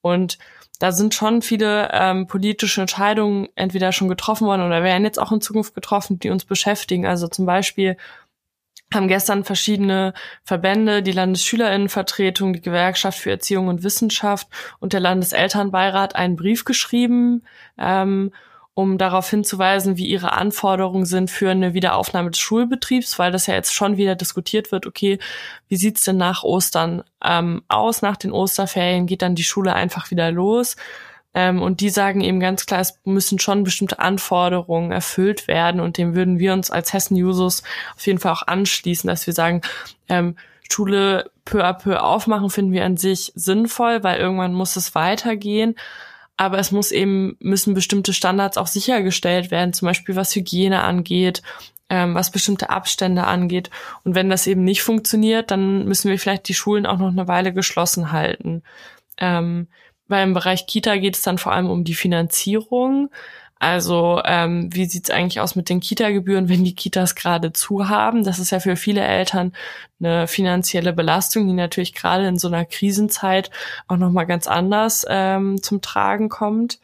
Und 0.00 0.38
da 0.78 0.92
sind 0.92 1.14
schon 1.14 1.42
viele 1.42 1.90
ähm, 1.92 2.26
politische 2.26 2.80
Entscheidungen 2.80 3.48
entweder 3.54 3.92
schon 3.92 4.08
getroffen 4.08 4.46
worden 4.46 4.62
oder 4.62 4.82
werden 4.82 5.04
jetzt 5.04 5.18
auch 5.18 5.32
in 5.32 5.40
Zukunft 5.40 5.74
getroffen, 5.74 6.18
die 6.20 6.30
uns 6.30 6.44
beschäftigen. 6.44 7.06
Also 7.06 7.28
zum 7.28 7.46
Beispiel 7.46 7.96
haben 8.94 9.08
gestern 9.08 9.44
verschiedene 9.44 10.14
Verbände, 10.44 11.02
die 11.02 11.12
Landesschülerinnenvertretung, 11.12 12.54
die 12.54 12.60
Gewerkschaft 12.60 13.18
für 13.18 13.30
Erziehung 13.30 13.68
und 13.68 13.82
Wissenschaft 13.82 14.48
und 14.80 14.92
der 14.92 15.00
Landeselternbeirat 15.00 16.16
einen 16.16 16.36
Brief 16.36 16.64
geschrieben, 16.64 17.42
ähm, 17.78 18.32
um 18.72 18.96
darauf 18.96 19.28
hinzuweisen, 19.28 19.96
wie 19.96 20.06
ihre 20.06 20.32
Anforderungen 20.32 21.04
sind 21.04 21.30
für 21.30 21.50
eine 21.50 21.74
Wiederaufnahme 21.74 22.30
des 22.30 22.38
Schulbetriebs, 22.38 23.18
weil 23.18 23.32
das 23.32 23.46
ja 23.46 23.54
jetzt 23.54 23.74
schon 23.74 23.96
wieder 23.96 24.14
diskutiert 24.14 24.70
wird, 24.70 24.86
okay, 24.86 25.18
wie 25.68 25.76
sieht's 25.76 26.04
denn 26.04 26.16
nach 26.16 26.44
Ostern 26.44 27.02
ähm, 27.24 27.62
aus? 27.66 28.02
Nach 28.02 28.16
den 28.16 28.30
Osterferien 28.30 29.06
geht 29.06 29.22
dann 29.22 29.34
die 29.34 29.42
Schule 29.42 29.74
einfach 29.74 30.12
wieder 30.12 30.30
los. 30.30 30.76
Ähm, 31.38 31.62
und 31.62 31.80
die 31.80 31.90
sagen 31.90 32.20
eben 32.20 32.40
ganz 32.40 32.66
klar, 32.66 32.80
es 32.80 32.98
müssen 33.04 33.38
schon 33.38 33.62
bestimmte 33.62 34.00
Anforderungen 34.00 34.90
erfüllt 34.90 35.46
werden 35.46 35.80
und 35.80 35.96
dem 35.96 36.16
würden 36.16 36.40
wir 36.40 36.52
uns 36.52 36.72
als 36.72 36.92
Hessen-Jusos 36.92 37.62
auf 37.94 38.04
jeden 38.08 38.18
Fall 38.18 38.32
auch 38.32 38.48
anschließen, 38.48 39.06
dass 39.06 39.24
wir 39.28 39.34
sagen, 39.34 39.60
ähm, 40.08 40.34
Schule 40.68 41.30
peu 41.44 41.64
à 41.64 41.74
peu 41.74 42.02
aufmachen 42.02 42.50
finden 42.50 42.72
wir 42.72 42.84
an 42.84 42.96
sich 42.96 43.30
sinnvoll, 43.36 44.02
weil 44.02 44.18
irgendwann 44.18 44.52
muss 44.52 44.74
es 44.74 44.96
weitergehen. 44.96 45.76
Aber 46.36 46.58
es 46.58 46.72
muss 46.72 46.90
eben, 46.90 47.36
müssen 47.38 47.72
bestimmte 47.72 48.12
Standards 48.12 48.58
auch 48.58 48.66
sichergestellt 48.66 49.52
werden, 49.52 49.72
zum 49.72 49.86
Beispiel 49.86 50.16
was 50.16 50.34
Hygiene 50.34 50.82
angeht, 50.82 51.42
ähm, 51.88 52.16
was 52.16 52.32
bestimmte 52.32 52.70
Abstände 52.70 53.24
angeht. 53.24 53.70
Und 54.02 54.16
wenn 54.16 54.28
das 54.28 54.48
eben 54.48 54.64
nicht 54.64 54.82
funktioniert, 54.82 55.52
dann 55.52 55.84
müssen 55.84 56.10
wir 56.10 56.18
vielleicht 56.18 56.48
die 56.48 56.54
Schulen 56.54 56.84
auch 56.84 56.98
noch 56.98 57.12
eine 57.12 57.28
Weile 57.28 57.52
geschlossen 57.52 58.10
halten. 58.10 58.64
Ähm, 59.18 59.68
beim 60.08 60.34
Bereich 60.34 60.66
Kita 60.66 60.96
geht 60.96 61.16
es 61.16 61.22
dann 61.22 61.38
vor 61.38 61.52
allem 61.52 61.70
um 61.70 61.84
die 61.84 61.94
Finanzierung. 61.94 63.10
Also 63.60 64.22
ähm, 64.24 64.72
wie 64.72 64.84
sieht's 64.84 65.10
eigentlich 65.10 65.40
aus 65.40 65.56
mit 65.56 65.68
den 65.68 65.80
Kita-Gebühren, 65.80 66.48
wenn 66.48 66.64
die 66.64 66.74
Kitas 66.74 67.16
gerade 67.16 67.52
zu 67.52 67.88
haben? 67.88 68.22
Das 68.22 68.38
ist 68.38 68.50
ja 68.50 68.60
für 68.60 68.76
viele 68.76 69.00
Eltern 69.00 69.52
eine 70.00 70.28
finanzielle 70.28 70.92
Belastung, 70.92 71.46
die 71.48 71.54
natürlich 71.54 71.94
gerade 71.94 72.26
in 72.28 72.38
so 72.38 72.48
einer 72.48 72.64
Krisenzeit 72.64 73.50
auch 73.88 73.96
nochmal 73.96 74.26
ganz 74.26 74.46
anders 74.46 75.04
ähm, 75.08 75.60
zum 75.62 75.80
Tragen 75.80 76.28
kommt. 76.28 76.78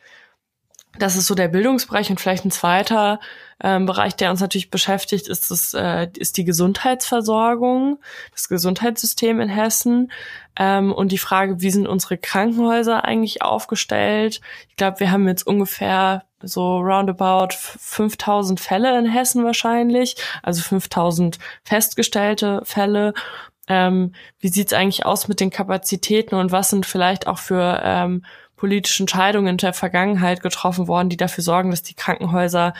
Das 0.99 1.17
ist 1.17 1.27
so 1.27 1.35
der 1.35 1.49
Bildungsbereich 1.49 2.11
und 2.11 2.21
vielleicht 2.21 2.45
ein 2.45 2.51
zweiter 2.51 3.21
ähm, 3.63 3.87
Bereich, 3.87 4.17
der 4.17 4.31
uns 4.31 4.41
natürlich 4.41 4.71
beschäftigt, 4.71 5.29
ist, 5.29 5.51
das, 5.51 5.75
äh, 5.75 6.09
ist 6.17 6.37
die 6.37 6.45
Gesundheitsversorgung, 6.45 7.99
das 8.33 8.49
Gesundheitssystem 8.49 9.41
in 9.41 9.49
Hessen 9.49 10.11
ähm, 10.57 10.93
und 10.93 11.13
die 11.13 11.19
Frage, 11.19 11.61
wie 11.61 11.71
sind 11.71 11.87
unsere 11.87 12.19
Krankenhäuser 12.19 13.05
eigentlich 13.05 13.43
aufgestellt. 13.43 14.41
Ich 14.69 14.77
glaube, 14.77 15.01
wir 15.01 15.11
haben 15.11 15.29
jetzt 15.29 15.47
ungefähr 15.47 16.25
so 16.43 16.79
roundabout 16.79 17.55
5000 17.55 18.61
Fälle 18.61 18.99
in 18.99 19.07
Hessen 19.07 19.45
wahrscheinlich, 19.45 20.17
also 20.43 20.63
5000 20.63 21.39
festgestellte 21.65 22.61
Fälle. 22.65 23.15
Ähm, 23.67 24.15
wie 24.41 24.49
sieht's 24.49 24.75
eigentlich 24.75 25.07
aus 25.07 25.27
mit 25.27 25.41
den 25.41 25.51
Kapazitäten 25.51 26.35
und 26.35 26.53
was 26.53 26.69
sind 26.69 26.85
vielleicht 26.85 27.27
auch 27.27 27.39
für 27.39 27.81
ähm, 27.83 28.23
politische 28.57 29.03
Entscheidungen 29.03 29.49
in 29.49 29.57
der 29.57 29.73
Vergangenheit 29.73 30.43
getroffen 30.43 30.87
worden, 30.87 31.09
die 31.09 31.17
dafür 31.17 31.43
sorgen, 31.43 31.71
dass 31.71 31.83
die 31.83 31.95
Krankenhäuser 31.95 32.75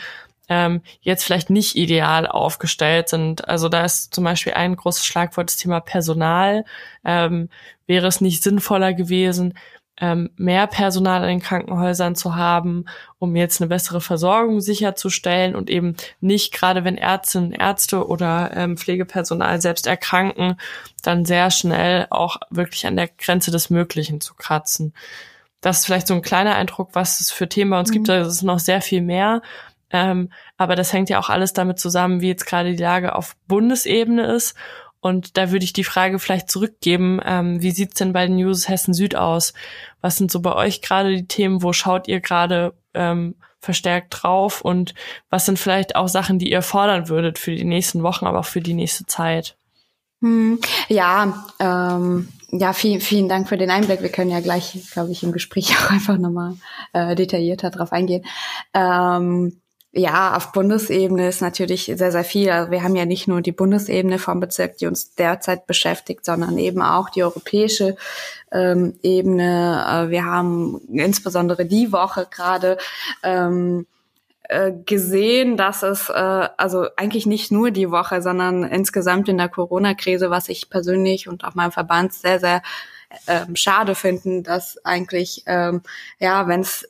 ähm, 0.49 0.81
jetzt 1.01 1.23
vielleicht 1.23 1.49
nicht 1.49 1.75
ideal 1.75 2.27
aufgestellt 2.27 3.09
sind. 3.09 3.47
Also 3.47 3.69
da 3.69 3.83
ist 3.83 4.13
zum 4.13 4.23
Beispiel 4.23 4.53
ein 4.53 4.75
großes 4.75 5.05
Schlagwort 5.05 5.49
das 5.49 5.57
Thema 5.57 5.79
Personal. 5.79 6.65
Ähm, 7.03 7.49
wäre 7.87 8.07
es 8.07 8.21
nicht 8.21 8.43
sinnvoller 8.43 8.93
gewesen, 8.93 9.53
ähm, 9.97 10.29
mehr 10.35 10.67
Personal 10.67 11.21
in 11.23 11.29
den 11.29 11.41
Krankenhäusern 11.41 12.15
zu 12.15 12.35
haben, 12.35 12.85
um 13.17 13.35
jetzt 13.35 13.61
eine 13.61 13.69
bessere 13.69 14.01
Versorgung 14.01 14.59
sicherzustellen 14.59 15.55
und 15.55 15.69
eben 15.69 15.95
nicht, 16.19 16.53
gerade 16.53 16.83
wenn 16.83 16.97
Ärztinnen, 16.97 17.53
Ärzte 17.53 18.05
oder 18.05 18.51
ähm, 18.55 18.77
Pflegepersonal 18.77 19.61
selbst 19.61 19.87
erkranken, 19.87 20.57
dann 21.01 21.23
sehr 21.23 21.49
schnell 21.49 22.07
auch 22.09 22.37
wirklich 22.49 22.85
an 22.87 22.97
der 22.97 23.07
Grenze 23.07 23.51
des 23.51 23.69
Möglichen 23.69 24.19
zu 24.19 24.33
kratzen. 24.33 24.93
Das 25.61 25.79
ist 25.79 25.85
vielleicht 25.85 26.07
so 26.07 26.13
ein 26.13 26.21
kleiner 26.21 26.55
Eindruck, 26.55 26.89
was 26.93 27.21
es 27.21 27.31
für 27.31 27.47
Themen 27.47 27.71
bei 27.71 27.79
uns 27.79 27.89
mhm. 27.89 27.93
gibt. 27.93 28.09
Da 28.09 28.21
ist 28.21 28.43
noch 28.43 28.59
sehr 28.59 28.81
viel 28.81 29.01
mehr. 29.01 29.41
Ähm, 29.91 30.31
aber 30.57 30.75
das 30.75 30.93
hängt 30.93 31.09
ja 31.09 31.19
auch 31.19 31.29
alles 31.29 31.53
damit 31.53 31.79
zusammen, 31.79 32.21
wie 32.21 32.27
jetzt 32.27 32.45
gerade 32.45 32.71
die 32.71 32.81
Lage 32.81 33.15
auf 33.15 33.35
Bundesebene 33.47 34.25
ist. 34.25 34.55
Und 34.99 35.37
da 35.37 35.51
würde 35.51 35.65
ich 35.65 35.73
die 35.73 35.83
Frage 35.83 36.17
vielleicht 36.17 36.49
zurückgeben, 36.49 37.19
ähm, 37.23 37.61
wie 37.61 37.71
sieht's 37.71 37.95
denn 37.95 38.11
bei 38.11 38.25
den 38.25 38.37
News 38.37 38.67
Hessen 38.67 38.93
Süd 38.93 39.15
aus? 39.15 39.53
Was 40.01 40.17
sind 40.17 40.31
so 40.31 40.39
bei 40.39 40.55
euch 40.55 40.81
gerade 40.81 41.15
die 41.15 41.27
Themen? 41.27 41.61
Wo 41.61 41.73
schaut 41.73 42.07
ihr 42.07 42.21
gerade 42.21 42.73
ähm, 42.95 43.35
verstärkt 43.59 44.23
drauf? 44.23 44.61
Und 44.61 44.95
was 45.29 45.45
sind 45.45 45.59
vielleicht 45.59 45.95
auch 45.95 46.07
Sachen, 46.07 46.39
die 46.39 46.49
ihr 46.49 46.63
fordern 46.63 47.07
würdet 47.07 47.37
für 47.37 47.55
die 47.55 47.65
nächsten 47.65 48.01
Wochen, 48.01 48.25
aber 48.25 48.39
auch 48.39 48.45
für 48.45 48.61
die 48.61 48.73
nächste 48.73 49.05
Zeit? 49.05 49.57
Hm, 50.21 50.59
ja, 50.87 51.45
ähm, 51.59 52.29
ja, 52.49 52.73
vielen, 52.73 53.01
vielen 53.01 53.29
Dank 53.29 53.47
für 53.47 53.57
den 53.57 53.69
Einblick. 53.69 54.01
Wir 54.01 54.11
können 54.11 54.31
ja 54.31 54.39
gleich, 54.39 54.87
glaube 54.91 55.11
ich, 55.11 55.21
im 55.23 55.33
Gespräch 55.33 55.75
auch 55.77 55.91
einfach 55.91 56.17
nochmal 56.17 56.55
äh, 56.93 57.15
detaillierter 57.15 57.69
drauf 57.69 57.91
eingehen. 57.91 58.25
Ähm, 58.73 59.61
ja, 59.97 60.35
auf 60.35 60.51
Bundesebene 60.51 61.29
ist 61.29 61.41
natürlich 61.41 61.85
sehr, 61.85 62.11
sehr 62.11 62.23
viel. 62.25 62.49
Also 62.49 62.69
wir 62.69 62.83
haben 62.83 62.97
ja 62.97 63.05
nicht 63.05 63.29
nur 63.29 63.41
die 63.41 63.53
Bundesebene 63.53 64.19
vom 64.19 64.41
Bezirk, 64.41 64.77
die 64.77 64.87
uns 64.87 65.15
derzeit 65.15 65.67
beschäftigt, 65.67 66.25
sondern 66.25 66.57
eben 66.57 66.81
auch 66.81 67.09
die 67.09 67.23
europäische 67.23 67.95
ähm, 68.51 68.95
Ebene. 69.03 69.85
Äh, 69.87 70.09
wir 70.09 70.25
haben 70.25 70.81
insbesondere 70.91 71.65
die 71.65 71.93
Woche 71.93 72.27
gerade 72.29 72.77
ähm, 73.23 73.85
äh, 74.49 74.73
gesehen, 74.85 75.55
dass 75.55 75.81
es 75.81 76.09
äh, 76.09 76.13
also 76.13 76.87
eigentlich 76.97 77.25
nicht 77.25 77.53
nur 77.53 77.71
die 77.71 77.89
Woche, 77.89 78.21
sondern 78.21 78.63
insgesamt 78.63 79.29
in 79.29 79.37
der 79.37 79.49
Corona-Krise, 79.49 80.29
was 80.29 80.49
ich 80.49 80.69
persönlich 80.69 81.29
und 81.29 81.45
auch 81.45 81.55
meinem 81.55 81.71
Verband 81.71 82.13
sehr, 82.13 82.41
sehr 82.41 82.61
ähm, 83.27 83.55
schade 83.55 83.95
finden, 83.95 84.43
dass 84.43 84.83
eigentlich 84.85 85.43
ähm, 85.45 85.81
ja, 86.19 86.47
wenn 86.47 86.61
es 86.61 86.85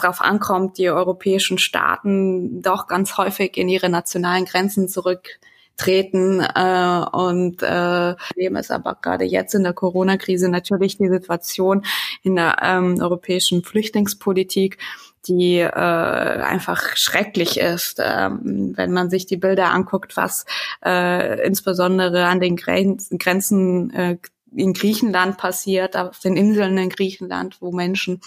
darauf 0.00 0.20
ankommt, 0.20 0.78
die 0.78 0.90
europäischen 0.90 1.58
Staaten 1.58 2.62
doch 2.62 2.86
ganz 2.86 3.16
häufig 3.16 3.56
in 3.56 3.68
ihre 3.68 3.88
nationalen 3.88 4.44
Grenzen 4.44 4.88
zurücktreten 4.88 6.40
äh, 6.40 7.04
und 7.12 7.62
äh, 7.62 8.14
dem 8.36 8.56
ist 8.56 8.70
aber 8.70 8.98
gerade 9.00 9.24
jetzt 9.24 9.54
in 9.54 9.62
der 9.62 9.72
Corona-Krise 9.72 10.48
natürlich 10.48 10.98
die 10.98 11.08
Situation 11.08 11.84
in 12.22 12.36
der 12.36 12.58
ähm, 12.62 13.00
europäischen 13.00 13.62
Flüchtlingspolitik 13.64 14.78
die 15.26 15.58
äh, 15.58 15.68
einfach 15.68 16.96
schrecklich 16.96 17.60
ist, 17.60 18.00
ähm, 18.02 18.72
wenn 18.76 18.92
man 18.92 19.10
sich 19.10 19.26
die 19.26 19.36
Bilder 19.36 19.70
anguckt, 19.70 20.16
was 20.16 20.46
äh, 20.84 21.46
insbesondere 21.46 22.26
an 22.26 22.40
den 22.40 22.56
Grenzen, 22.56 23.18
Grenzen 23.18 23.90
äh, 23.90 24.18
in 24.54 24.72
Griechenland 24.72 25.38
passiert, 25.38 25.96
auf 25.96 26.18
den 26.18 26.36
Inseln 26.36 26.78
in 26.78 26.88
Griechenland, 26.88 27.58
wo 27.60 27.72
Menschen 27.72 28.20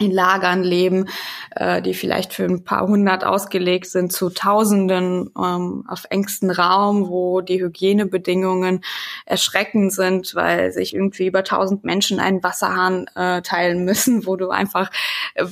in 0.00 0.12
Lagern 0.12 0.62
leben, 0.62 1.08
äh, 1.56 1.82
die 1.82 1.92
vielleicht 1.92 2.32
für 2.32 2.44
ein 2.44 2.62
paar 2.62 2.86
hundert 2.86 3.24
ausgelegt 3.24 3.86
sind, 3.86 4.12
zu 4.12 4.30
Tausenden 4.30 5.30
ähm, 5.36 5.84
auf 5.88 6.06
engstem 6.10 6.50
Raum, 6.50 7.08
wo 7.08 7.40
die 7.40 7.60
Hygienebedingungen 7.60 8.84
erschreckend 9.26 9.92
sind, 9.92 10.34
weil 10.36 10.70
sich 10.70 10.94
irgendwie 10.94 11.26
über 11.26 11.42
tausend 11.42 11.84
Menschen 11.84 12.20
einen 12.20 12.44
Wasserhahn 12.44 13.06
äh, 13.16 13.42
teilen 13.42 13.84
müssen, 13.84 14.24
wo 14.24 14.36
du 14.36 14.50
einfach 14.50 14.90
äh, 15.34 15.46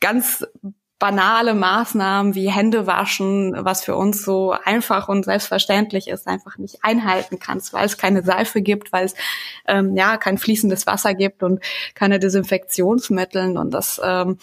ganz 0.00 0.46
banale 0.98 1.54
Maßnahmen 1.54 2.34
wie 2.34 2.50
Hände 2.50 2.86
waschen, 2.86 3.54
was 3.58 3.84
für 3.84 3.96
uns 3.96 4.24
so 4.24 4.52
einfach 4.52 5.08
und 5.08 5.24
selbstverständlich 5.26 6.08
ist, 6.08 6.26
einfach 6.26 6.56
nicht 6.56 6.78
einhalten 6.82 7.38
kannst, 7.38 7.72
weil 7.72 7.84
es 7.84 7.98
keine 7.98 8.22
Seife 8.22 8.62
gibt, 8.62 8.92
weil 8.92 9.04
es 9.04 9.14
ähm, 9.66 9.94
ja 9.94 10.16
kein 10.16 10.38
fließendes 10.38 10.86
Wasser 10.86 11.14
gibt 11.14 11.42
und 11.42 11.62
keine 11.94 12.18
Desinfektionsmittel 12.18 13.58
und 13.58 13.72
das 13.72 14.00
ähm, 14.02 14.38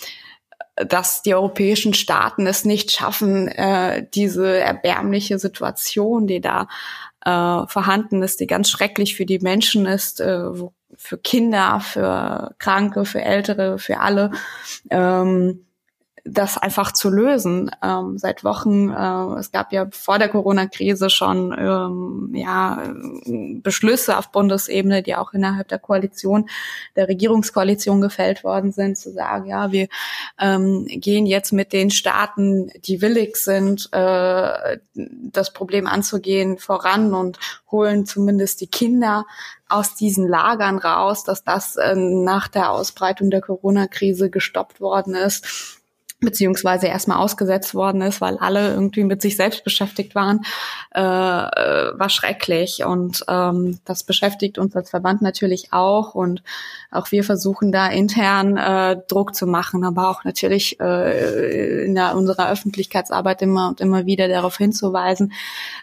dass 0.76 1.22
die 1.22 1.36
europäischen 1.36 1.94
Staaten 1.94 2.48
es 2.48 2.66
nicht 2.66 2.92
schaffen, 2.92 3.48
äh, 3.48 4.08
diese 4.14 4.58
erbärmliche 4.58 5.38
Situation, 5.38 6.26
die 6.26 6.42
da 6.42 6.68
äh, 7.26 7.68
vorhanden 7.68 8.24
ist, 8.24 8.40
die 8.40 8.48
ganz 8.48 8.70
schrecklich 8.70 9.16
für 9.16 9.26
die 9.26 9.40
Menschen 9.40 9.86
ist, 9.86 10.20
äh, 10.20 10.50
für 10.96 11.18
Kinder, 11.18 11.80
für 11.80 12.56
Kranke, 12.58 13.06
für 13.06 13.22
Ältere, 13.22 13.78
für 13.78 14.00
alle, 14.00 14.32
ähm, 14.90 15.66
das 16.26 16.58
einfach 16.58 16.94
zu 16.94 17.10
lösen. 17.10 17.70
Ähm, 17.84 18.18
seit 18.18 18.46
Wochen, 18.46 18.90
äh, 18.92 19.40
es 19.40 19.52
gab 19.52 19.74
ja 19.74 19.88
vor 19.92 20.20
der 20.20 20.30
Corona-Krise 20.30 21.10
schon 21.10 21.54
ähm, 21.58 22.32
ja, 22.34 22.82
Beschlüsse 23.62 24.18
auf 24.18 24.32
Bundesebene, 24.32 25.04
die 25.04 25.16
auch 25.16 25.34
innerhalb 25.34 25.68
der 25.68 25.80
Koalition, 25.80 26.48
der 26.96 27.10
Regierungskoalition 27.10 28.00
gefällt 28.00 28.46
worden 28.46 28.72
sind, 28.72 28.98
zu 28.98 29.12
sagen, 29.12 29.48
ja, 29.48 29.74
wir 29.74 29.90
ähm, 30.40 30.86
gehen 30.88 31.26
jetzt 31.26 31.52
mit 31.52 31.74
den 31.74 31.92
Staaten, 31.92 32.72
die 32.86 33.02
willig 33.02 33.36
sind, 33.36 33.90
äh, 33.92 34.78
das 34.94 35.52
Problem 35.52 35.88
anzugehen, 35.88 36.58
voran 36.58 37.14
und 37.14 37.38
holen 37.70 38.06
zumindest 38.06 38.62
die 38.62 38.68
Kinder 38.68 39.26
aus 39.68 39.96
diesen 39.96 40.30
Lagern 40.30 40.78
raus, 40.78 41.26
dass 41.26 41.44
das 41.44 41.76
äh, 41.76 41.96
nach 41.96 42.48
der 42.48 42.72
Ausbreitung 42.72 43.30
der 43.30 43.42
Corona-Krise 43.42 44.30
gestoppt 44.30 44.80
worden 44.80 45.16
ist 45.16 45.82
beziehungsweise 46.24 46.88
erstmal 46.88 47.18
ausgesetzt 47.18 47.76
worden 47.76 48.02
ist, 48.02 48.22
weil 48.22 48.38
alle 48.38 48.74
irgendwie 48.74 49.04
mit 49.04 49.22
sich 49.22 49.36
selbst 49.36 49.64
beschäftigt 49.64 50.16
waren, 50.16 50.42
äh, 50.94 51.02
äh, 51.02 52.00
war 52.00 52.10
schrecklich. 52.10 52.84
Und 52.86 53.24
ähm, 53.28 53.80
das 53.86 54.04
beschäftigt 54.04 54.58
uns 54.58 54.76
als 54.76 54.90
Verband 54.90 55.22
natürlich 55.22 55.72
auch. 55.72 56.16
Und 56.16 56.44
auch 56.92 57.12
wir 57.12 57.24
versuchen 57.24 57.72
da 57.72 57.88
intern 57.88 58.58
äh, 58.58 58.98
Druck 59.08 59.36
zu 59.36 59.48
machen, 59.48 59.84
aber 59.84 60.10
auch 60.10 60.24
natürlich 60.24 60.80
äh, 60.80 61.86
in 61.86 61.96
der, 61.96 62.16
unserer 62.16 62.50
Öffentlichkeitsarbeit 62.50 63.42
immer 63.42 63.70
und 63.70 63.82
immer 63.82 64.06
wieder 64.06 64.28
darauf 64.28 64.58
hinzuweisen. 64.58 65.34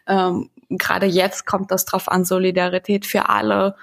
Ähm, 0.06 0.50
Gerade 0.72 1.06
jetzt 1.06 1.46
kommt 1.46 1.72
das 1.72 1.84
drauf 1.84 2.08
an, 2.08 2.24
Solidarität 2.24 3.04
für 3.04 3.28
alle 3.28 3.74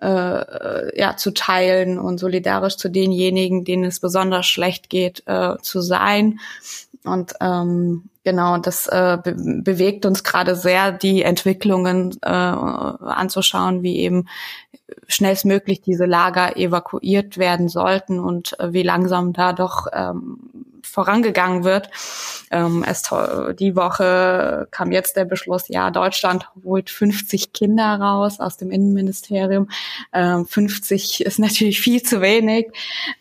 äh, 0.00 0.98
ja, 0.98 1.16
zu 1.16 1.32
teilen 1.32 1.98
und 1.98 2.18
solidarisch 2.18 2.76
zu 2.76 2.88
denjenigen, 2.88 3.64
denen 3.64 3.84
es 3.84 4.00
besonders 4.00 4.46
schlecht 4.46 4.90
geht, 4.90 5.22
äh, 5.26 5.56
zu 5.62 5.80
sein. 5.80 6.40
Und 7.04 7.34
ähm, 7.40 8.10
genau, 8.24 8.58
das 8.58 8.88
äh, 8.88 9.18
be 9.22 9.34
bewegt 9.62 10.04
uns 10.04 10.24
gerade 10.24 10.56
sehr, 10.56 10.92
die 10.92 11.22
Entwicklungen 11.22 12.18
äh, 12.20 12.28
anzuschauen, 12.28 13.82
wie 13.82 13.98
eben 13.98 14.26
schnellstmöglich 15.08 15.82
diese 15.82 16.04
Lager 16.04 16.56
evakuiert 16.56 17.38
werden 17.38 17.68
sollten 17.68 18.20
und 18.20 18.58
äh, 18.60 18.72
wie 18.72 18.82
langsam 18.82 19.32
da 19.32 19.52
doch 19.52 19.86
ähm, 19.92 20.38
vorangegangen 20.82 21.64
wird. 21.64 21.90
Ähm, 22.50 22.84
erst 22.86 23.10
die 23.58 23.74
Woche 23.74 24.68
kam 24.70 24.92
jetzt 24.92 25.16
der 25.16 25.24
Beschluss, 25.24 25.68
ja, 25.68 25.90
Deutschland 25.90 26.48
holt 26.64 26.90
50 26.90 27.52
Kinder 27.52 27.96
raus 28.00 28.38
aus 28.38 28.56
dem 28.56 28.70
Innenministerium. 28.70 29.68
Ähm, 30.12 30.46
50 30.46 31.22
ist 31.26 31.38
natürlich 31.38 31.80
viel 31.80 32.02
zu 32.02 32.20
wenig. 32.20 32.68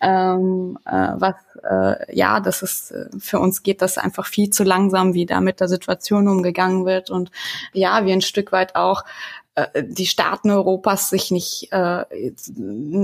Ähm, 0.01 0.77
äh, 0.85 1.09
was 1.15 1.35
äh, 1.63 2.15
ja, 2.15 2.39
das 2.39 2.61
ist 2.61 2.93
für 3.17 3.39
uns 3.39 3.63
geht 3.63 3.81
das 3.81 3.97
einfach 3.97 4.27
viel 4.27 4.51
zu 4.51 4.63
langsam, 4.63 5.13
wie 5.13 5.25
da 5.25 5.41
mit 5.41 5.59
der 5.59 5.67
Situation 5.67 6.27
umgegangen 6.27 6.85
wird 6.85 7.09
und 7.09 7.31
ja, 7.73 8.05
wir 8.05 8.13
ein 8.13 8.21
Stück 8.21 8.51
weit 8.51 8.75
auch 8.75 9.03
äh, 9.03 9.44
die 9.79 10.05
Staaten 10.05 10.49
Europas 10.49 11.09
sich 11.09 11.31
nicht 11.31 11.71
äh, 11.71 12.03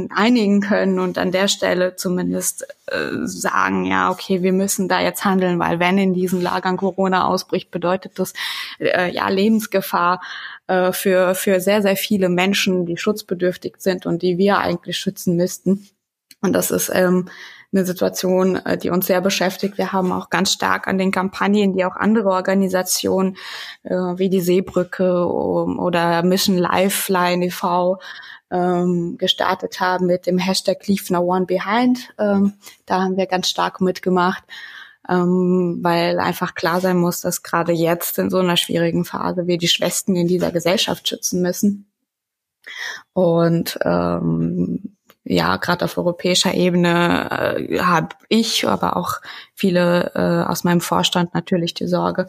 einigen 0.10 0.60
können 0.60 1.00
und 1.00 1.18
an 1.18 1.32
der 1.32 1.48
Stelle 1.48 1.96
zumindest 1.96 2.68
äh, 2.88 3.26
sagen, 3.26 3.86
ja, 3.86 4.12
okay, 4.12 4.44
wir 4.44 4.52
müssen 4.52 4.90
da 4.90 5.00
jetzt 5.00 5.24
handeln, 5.24 5.60
weil 5.60 5.80
wenn 5.80 5.98
in 5.98 6.14
diesen 6.14 6.42
Lagern 6.42 6.76
Corona 6.76 7.26
ausbricht, 7.26 7.72
bedeutet 7.72 8.20
das 8.20 8.34
äh, 8.80 9.10
ja 9.14 9.30
Lebensgefahr 9.30 10.22
äh, 10.68 10.92
für, 10.92 11.36
für 11.36 11.62
sehr, 11.62 11.82
sehr 11.82 11.96
viele 11.96 12.28
Menschen, 12.28 12.86
die 12.86 12.98
schutzbedürftig 12.98 13.76
sind 13.78 14.06
und 14.06 14.22
die 14.22 14.38
wir 14.38 14.58
eigentlich 14.58 14.98
schützen 14.98 15.38
müssten. 15.38 15.88
Und 16.42 16.54
das 16.54 16.72
ist 16.72 16.90
ähm, 16.94 17.30
eine 17.74 17.86
Situation, 17.86 18.58
äh, 18.58 18.78
die 18.78 18.90
uns 18.90 19.08
sehr 19.08 19.22
beschäftigt. 19.22 19.78
Wir 19.78 19.92
haben 19.92 20.12
auch 20.12 20.30
ganz 20.30 20.52
stark 20.52 20.88
an 20.88 20.98
den 20.98 21.12
Kampagnen, 21.12 21.74
die 21.74 21.86
auch 21.86 21.96
andere 21.96 22.30
Organisationen 22.30 23.38
äh, 23.84 23.94
wie 23.94 24.30
die 24.30 24.42
Seebrücke 24.42 25.26
oder 25.26 26.24
Mission 26.24 26.58
Lifeline 26.58 27.46
e.V. 27.46 28.00
Ähm, 28.50 29.16
gestartet 29.18 29.80
haben 29.80 30.08
mit 30.08 30.26
dem 30.26 30.38
Hashtag 30.38 30.86
Leave 30.88 31.14
No 31.14 31.22
One 31.22 31.46
Behind. 31.46 32.14
Ähm, 32.20 32.54
da 32.86 33.04
haben 33.04 33.16
wir 33.16 33.26
ganz 33.28 33.48
stark 33.48 33.80
mitgemacht, 33.80 34.44
ähm, 35.08 35.80
weil 35.82 36.20
einfach 36.20 36.54
klar 36.54 36.82
sein 36.82 36.98
muss, 36.98 37.22
dass 37.22 37.44
gerade 37.44 37.72
jetzt 37.72 38.20
in 38.20 38.30
so 38.30 38.40
einer 38.40 38.58
schwierigen 38.58 39.06
Phase 39.06 39.48
wir 39.48 39.58
die 39.58 39.70
Schwächsten 39.70 40.18
in 40.18 40.28
dieser 40.28 40.52
Gesellschaft 40.52 41.08
schützen 41.08 41.42
müssen. 41.42 41.90
Und 43.14 43.80
ähm, 43.84 44.98
ja, 45.24 45.58
gerade 45.58 45.86
auf 45.86 45.98
europäischer 45.98 46.54
Ebene 46.54 47.68
äh, 47.70 47.80
habe 47.80 48.16
ich, 48.28 48.68
aber 48.68 48.98
auch 48.98 49.22
viele 49.54 50.12
äh, 50.16 50.50
aus 50.50 50.64
meinem 50.64 50.82
Vorstand 50.82 51.34
natürlich 51.34 51.74
die 51.74 51.88
Sorge, 51.88 52.28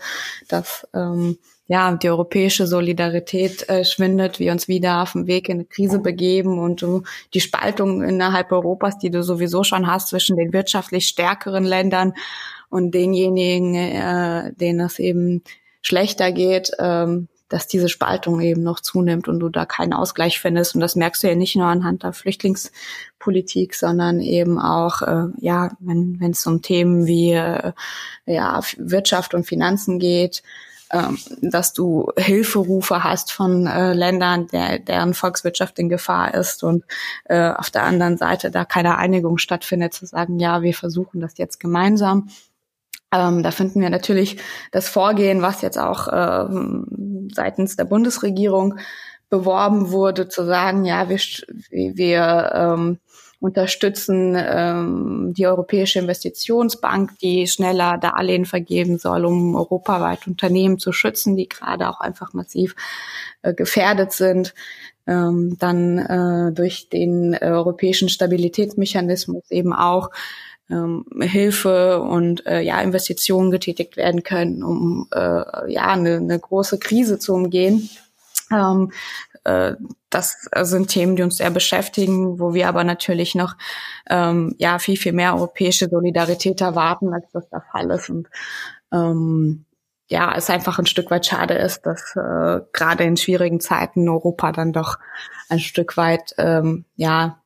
dass 0.48 0.86
ähm, 0.92 1.38
ja 1.68 1.90
die 1.94 2.10
europäische 2.10 2.66
Solidarität 2.66 3.66
äh, 3.70 3.84
schwindet, 3.84 4.38
wir 4.38 4.52
uns 4.52 4.68
wieder 4.68 5.02
auf 5.02 5.12
den 5.12 5.26
Weg 5.26 5.48
in 5.48 5.58
eine 5.58 5.64
Krise 5.64 6.00
begeben 6.00 6.58
und 6.58 6.82
du 6.82 7.02
die 7.32 7.40
Spaltung 7.40 8.02
innerhalb 8.02 8.52
Europas, 8.52 8.98
die 8.98 9.10
du 9.10 9.22
sowieso 9.22 9.64
schon 9.64 9.86
hast 9.86 10.08
zwischen 10.08 10.36
den 10.36 10.52
wirtschaftlich 10.52 11.08
stärkeren 11.08 11.64
Ländern 11.64 12.12
und 12.68 12.92
denjenigen, 12.92 13.74
äh, 13.74 14.52
denen 14.54 14.80
es 14.80 14.98
eben 14.98 15.42
schlechter 15.80 16.30
geht, 16.30 16.72
ähm, 16.78 17.28
dass 17.52 17.66
diese 17.66 17.88
Spaltung 17.88 18.40
eben 18.40 18.62
noch 18.62 18.80
zunimmt 18.80 19.28
und 19.28 19.40
du 19.40 19.48
da 19.48 19.66
keinen 19.66 19.92
Ausgleich 19.92 20.40
findest. 20.40 20.74
Und 20.74 20.80
das 20.80 20.96
merkst 20.96 21.22
du 21.22 21.28
ja 21.28 21.34
nicht 21.34 21.54
nur 21.54 21.66
anhand 21.66 22.02
der 22.02 22.12
Flüchtlingspolitik, 22.12 23.74
sondern 23.74 24.20
eben 24.20 24.58
auch, 24.58 25.02
äh, 25.02 25.26
ja, 25.38 25.70
wenn 25.80 26.18
es 26.30 26.46
um 26.46 26.62
Themen 26.62 27.06
wie 27.06 27.32
äh, 27.32 27.72
ja, 28.26 28.60
Wirtschaft 28.78 29.34
und 29.34 29.46
Finanzen 29.46 29.98
geht, 29.98 30.42
ähm, 30.92 31.18
dass 31.40 31.72
du 31.72 32.10
Hilferufe 32.18 33.04
hast 33.04 33.32
von 33.32 33.66
äh, 33.66 33.92
Ländern, 33.92 34.46
der, 34.48 34.78
deren 34.78 35.14
Volkswirtschaft 35.14 35.78
in 35.78 35.88
Gefahr 35.88 36.34
ist 36.34 36.62
und 36.62 36.84
äh, 37.24 37.50
auf 37.50 37.70
der 37.70 37.84
anderen 37.84 38.16
Seite 38.18 38.50
da 38.50 38.64
keine 38.64 38.98
Einigung 38.98 39.38
stattfindet, 39.38 39.94
zu 39.94 40.06
sagen, 40.06 40.38
ja, 40.38 40.62
wir 40.62 40.74
versuchen 40.74 41.20
das 41.20 41.38
jetzt 41.38 41.60
gemeinsam. 41.60 42.28
Ähm, 43.12 43.42
da 43.42 43.50
finden 43.50 43.80
wir 43.80 43.90
natürlich 43.90 44.38
das 44.70 44.88
Vorgehen, 44.88 45.42
was 45.42 45.60
jetzt 45.60 45.78
auch 45.78 46.08
ähm, 46.10 46.86
seitens 47.32 47.76
der 47.76 47.84
Bundesregierung 47.84 48.78
beworben 49.30 49.90
wurde, 49.90 50.28
zu 50.28 50.44
sagen, 50.44 50.84
ja, 50.84 51.08
wir, 51.08 51.18
wir 51.70 52.52
ähm, 52.54 52.98
unterstützen 53.42 54.36
ähm, 54.38 55.34
die 55.36 55.46
Europäische 55.46 55.98
Investitionsbank, 55.98 57.18
die 57.18 57.48
schneller 57.48 57.98
Darlehen 57.98 58.44
vergeben 58.44 58.98
soll, 58.98 59.24
um 59.24 59.56
europaweit 59.56 60.28
Unternehmen 60.28 60.78
zu 60.78 60.92
schützen, 60.92 61.36
die 61.36 61.48
gerade 61.48 61.88
auch 61.88 62.00
einfach 62.00 62.34
massiv 62.34 62.76
äh, 63.42 63.52
gefährdet 63.52 64.12
sind. 64.12 64.54
Ähm, 65.08 65.56
dann 65.58 65.98
äh, 65.98 66.52
durch 66.52 66.88
den 66.88 67.34
europäischen 67.34 68.08
Stabilitätsmechanismus 68.08 69.50
eben 69.50 69.72
auch 69.72 70.10
ähm, 70.70 71.04
Hilfe 71.20 72.00
und 72.00 72.46
äh, 72.46 72.60
ja 72.60 72.80
Investitionen 72.80 73.50
getätigt 73.50 73.96
werden 73.96 74.22
können, 74.22 74.62
um 74.62 75.08
äh, 75.12 75.72
ja 75.72 75.88
eine, 75.88 76.16
eine 76.16 76.38
große 76.38 76.78
Krise 76.78 77.18
zu 77.18 77.34
umgehen. 77.34 77.90
Ähm, 78.50 78.92
äh, 79.44 79.74
das 80.10 80.36
sind 80.62 80.88
Themen, 80.88 81.16
die 81.16 81.22
uns 81.22 81.38
sehr 81.38 81.50
beschäftigen, 81.50 82.38
wo 82.38 82.54
wir 82.54 82.68
aber 82.68 82.84
natürlich 82.84 83.34
noch 83.34 83.54
ähm, 84.08 84.54
ja 84.58 84.78
viel 84.78 84.96
viel 84.96 85.12
mehr 85.12 85.34
europäische 85.34 85.88
Solidarität 85.88 86.60
erwarten, 86.60 87.12
als 87.12 87.26
das 87.32 87.48
der 87.48 87.62
Fall 87.72 87.90
ist 87.90 88.10
und 88.10 88.28
ähm, 88.92 89.64
ja, 90.12 90.34
es 90.36 90.50
einfach 90.50 90.78
ein 90.78 90.86
Stück 90.86 91.10
weit 91.10 91.24
schade 91.24 91.54
ist, 91.54 91.86
dass 91.86 92.14
äh, 92.16 92.60
gerade 92.74 93.04
in 93.04 93.16
schwierigen 93.16 93.60
Zeiten 93.60 94.08
Europa 94.10 94.52
dann 94.52 94.72
doch 94.74 94.98
ein 95.48 95.58
Stück 95.58 95.96
weit 95.96 96.34
ähm, 96.36 96.84
ja 96.96 97.41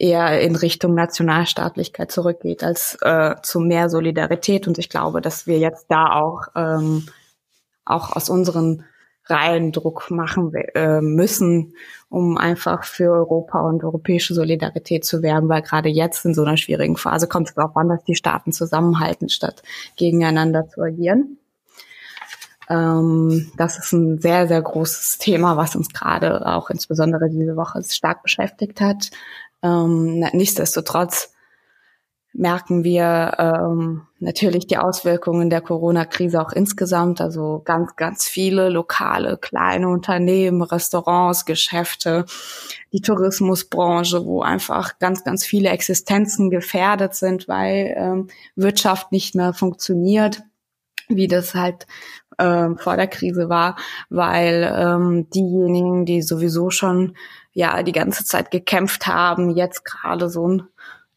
eher 0.00 0.40
in 0.40 0.56
Richtung 0.56 0.94
Nationalstaatlichkeit 0.94 2.10
zurückgeht 2.10 2.64
als 2.64 2.96
äh, 3.02 3.34
zu 3.42 3.60
mehr 3.60 3.90
Solidarität. 3.90 4.66
Und 4.66 4.78
ich 4.78 4.88
glaube, 4.88 5.20
dass 5.20 5.46
wir 5.46 5.58
jetzt 5.58 5.86
da 5.88 6.12
auch, 6.12 6.48
ähm, 6.56 7.06
auch 7.84 8.16
aus 8.16 8.30
unseren 8.30 8.84
Reihen 9.26 9.72
Druck 9.72 10.10
machen 10.10 10.52
äh, 10.54 11.00
müssen, 11.00 11.74
um 12.08 12.38
einfach 12.38 12.84
für 12.84 13.12
Europa 13.12 13.60
und 13.60 13.84
europäische 13.84 14.34
Solidarität 14.34 15.04
zu 15.04 15.22
werben, 15.22 15.48
weil 15.48 15.62
gerade 15.62 15.88
jetzt 15.88 16.24
in 16.24 16.34
so 16.34 16.42
einer 16.42 16.56
schwierigen 16.56 16.96
Phase 16.96 17.28
kommt 17.28 17.48
es 17.48 17.54
darauf 17.54 17.76
an, 17.76 17.88
dass 17.88 18.02
die 18.02 18.16
Staaten 18.16 18.52
zusammenhalten, 18.52 19.28
statt 19.28 19.62
gegeneinander 19.96 20.66
zu 20.68 20.80
agieren. 20.80 21.38
Ähm, 22.70 23.52
das 23.56 23.78
ist 23.78 23.92
ein 23.92 24.18
sehr, 24.18 24.48
sehr 24.48 24.62
großes 24.62 25.18
Thema, 25.18 25.56
was 25.56 25.76
uns 25.76 25.90
gerade 25.90 26.46
auch 26.46 26.70
insbesondere 26.70 27.28
diese 27.28 27.56
Woche 27.56 27.82
stark 27.82 28.22
beschäftigt 28.22 28.80
hat. 28.80 29.10
Ähm, 29.62 30.20
nichtsdestotrotz 30.32 31.32
merken 32.32 32.84
wir 32.84 33.34
ähm, 33.38 34.02
natürlich 34.20 34.66
die 34.66 34.78
Auswirkungen 34.78 35.50
der 35.50 35.60
Corona-Krise 35.60 36.40
auch 36.40 36.52
insgesamt. 36.52 37.20
Also 37.20 37.62
ganz, 37.64 37.96
ganz 37.96 38.28
viele 38.28 38.68
lokale, 38.68 39.36
kleine 39.36 39.88
Unternehmen, 39.88 40.62
Restaurants, 40.62 41.44
Geschäfte, 41.44 42.24
die 42.92 43.00
Tourismusbranche, 43.00 44.24
wo 44.24 44.42
einfach 44.42 44.98
ganz, 45.00 45.24
ganz 45.24 45.44
viele 45.44 45.70
Existenzen 45.70 46.50
gefährdet 46.50 47.14
sind, 47.14 47.48
weil 47.48 47.94
ähm, 47.96 48.28
Wirtschaft 48.54 49.10
nicht 49.10 49.34
mehr 49.34 49.52
funktioniert, 49.52 50.42
wie 51.08 51.26
das 51.26 51.54
halt 51.54 51.88
ähm, 52.38 52.78
vor 52.78 52.96
der 52.96 53.08
Krise 53.08 53.48
war, 53.48 53.76
weil 54.08 54.72
ähm, 54.74 55.28
diejenigen, 55.30 56.06
die 56.06 56.22
sowieso 56.22 56.70
schon 56.70 57.16
ja 57.52 57.82
die 57.82 57.92
ganze 57.92 58.24
Zeit 58.24 58.50
gekämpft 58.50 59.06
haben, 59.06 59.50
jetzt 59.50 59.84
gerade 59.84 60.28
so 60.28 60.46
ein 60.48 60.62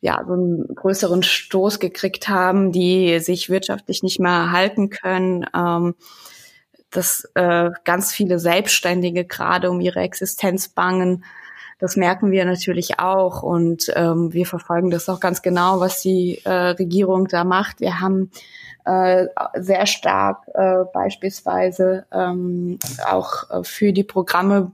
ja, 0.04 0.22
so 0.28 0.34
einen 0.34 0.76
größeren 0.76 1.24
Stoß 1.24 1.80
gekriegt 1.80 2.28
haben, 2.28 2.74
die 2.74 3.22
sich 3.22 3.50
wirtschaftlich 3.50 4.04
nicht 4.04 4.19
mehr 4.19 4.52
halten 4.52 4.89
können, 4.89 5.46
ähm, 5.56 5.96
dass 6.91 7.24
äh, 7.36 7.72
ganz 7.86 8.12
viele 8.12 8.38
Selbstständige 8.38 9.24
gerade 9.24 9.72
um 9.72 9.80
ihre 9.80 10.02
Existenz 10.02 10.67
bangen. 10.67 11.24
Das 11.80 11.96
merken 11.96 12.32
wir 12.32 12.43
natürlich 12.43 13.00
auch 13.00 13.43
und 13.43 13.93
ähm, 13.96 14.34
wir 14.34 14.46
verfolgen 14.46 14.91
das 14.91 15.08
auch 15.08 15.22
ganz 15.22 15.41
genau, 15.41 15.80
was 15.80 16.02
die 16.02 16.41
äh, 16.43 16.52
Regierung 16.52 17.30
da 17.30 17.46
macht. 17.46 17.80
Wir 17.80 18.02
haben 18.02 18.30
äh, 18.84 19.28
sehr 19.56 19.86
stark 19.86 20.46
äh, 20.54 20.84
beispielsweise 20.93 22.06
ähm, 22.12 22.78
auch 23.10 23.50
äh, 23.50 23.63
für 23.63 23.93
die 23.93 24.04
Programme 24.04 24.74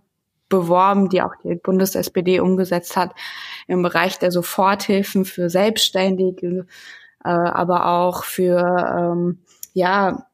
beworben, 0.49 1.09
die 1.09 1.21
auch 1.21 1.33
die 1.43 1.55
Bundes-SPD 1.55 2.39
umgesetzt 2.39 2.97
hat 2.97 3.11
im 3.67 3.81
Bereich 3.81 4.19
der 4.19 4.31
Soforthilfen 4.31 5.25
für 5.25 5.49
Selbstständige, 5.49 6.65
äh, 7.23 7.29
aber 7.29 7.87
auch 7.87 8.23
für 8.23 8.59
ähm, 8.59 9.39
ja 9.73 10.25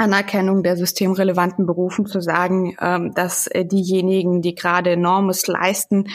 Anerkennung 0.00 0.62
der 0.62 0.78
systemrelevanten 0.78 1.66
Berufen 1.66 2.06
zu 2.06 2.22
sagen, 2.22 2.74
ähm, 2.80 3.12
dass 3.14 3.46
äh, 3.48 3.66
diejenigen, 3.66 4.40
die 4.40 4.54
gerade 4.54 4.92
enormes 4.92 5.46
leisten, 5.46 6.08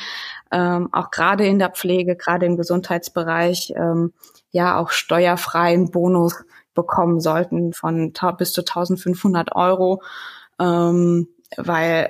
ähm, 0.52 0.90
auch 0.92 1.12
gerade 1.12 1.46
in 1.46 1.60
der 1.60 1.70
Pflege, 1.70 2.16
gerade 2.16 2.48
im 2.48 2.58
Gesundheitsbereich, 2.58 3.74
ähm, 3.76 4.14
ja 4.50 4.80
auch 4.80 4.90
steuerfreien 4.90 5.92
Bonus 5.92 6.44
bekommen 6.74 7.20
sollten 7.20 7.74
von 7.74 8.12
bis 8.38 8.54
zu 8.54 8.62
1500 8.62 9.56
Euro, 9.56 10.02
ähm, 10.60 11.28
weil 11.56 12.10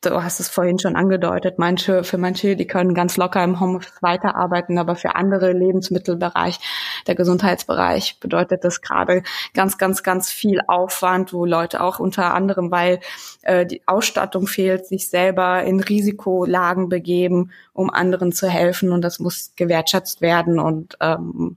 du 0.00 0.22
hast 0.22 0.40
es 0.40 0.48
vorhin 0.48 0.78
schon 0.78 0.96
angedeutet, 0.96 1.58
manche, 1.58 2.04
für 2.04 2.18
manche, 2.18 2.56
die 2.56 2.66
können 2.66 2.94
ganz 2.94 3.16
locker 3.16 3.42
im 3.44 3.60
Homeoffice 3.60 4.02
weiterarbeiten, 4.02 4.78
aber 4.78 4.96
für 4.96 5.14
andere 5.14 5.52
Lebensmittelbereich, 5.52 6.58
der 7.06 7.14
Gesundheitsbereich 7.14 8.18
bedeutet 8.20 8.64
das 8.64 8.80
gerade 8.80 9.22
ganz, 9.54 9.78
ganz, 9.78 10.02
ganz 10.02 10.30
viel 10.30 10.60
Aufwand, 10.66 11.32
wo 11.32 11.44
Leute 11.44 11.82
auch 11.82 11.98
unter 11.98 12.34
anderem, 12.34 12.70
weil 12.70 13.00
äh, 13.42 13.66
die 13.66 13.82
Ausstattung 13.86 14.46
fehlt, 14.46 14.86
sich 14.86 15.08
selber 15.08 15.62
in 15.64 15.80
Risikolagen 15.80 16.88
begeben, 16.88 17.52
um 17.72 17.90
anderen 17.90 18.32
zu 18.32 18.48
helfen 18.48 18.92
und 18.92 19.02
das 19.02 19.18
muss 19.18 19.52
gewertschätzt 19.56 20.20
werden 20.20 20.58
und 20.58 20.96
ähm, 21.00 21.56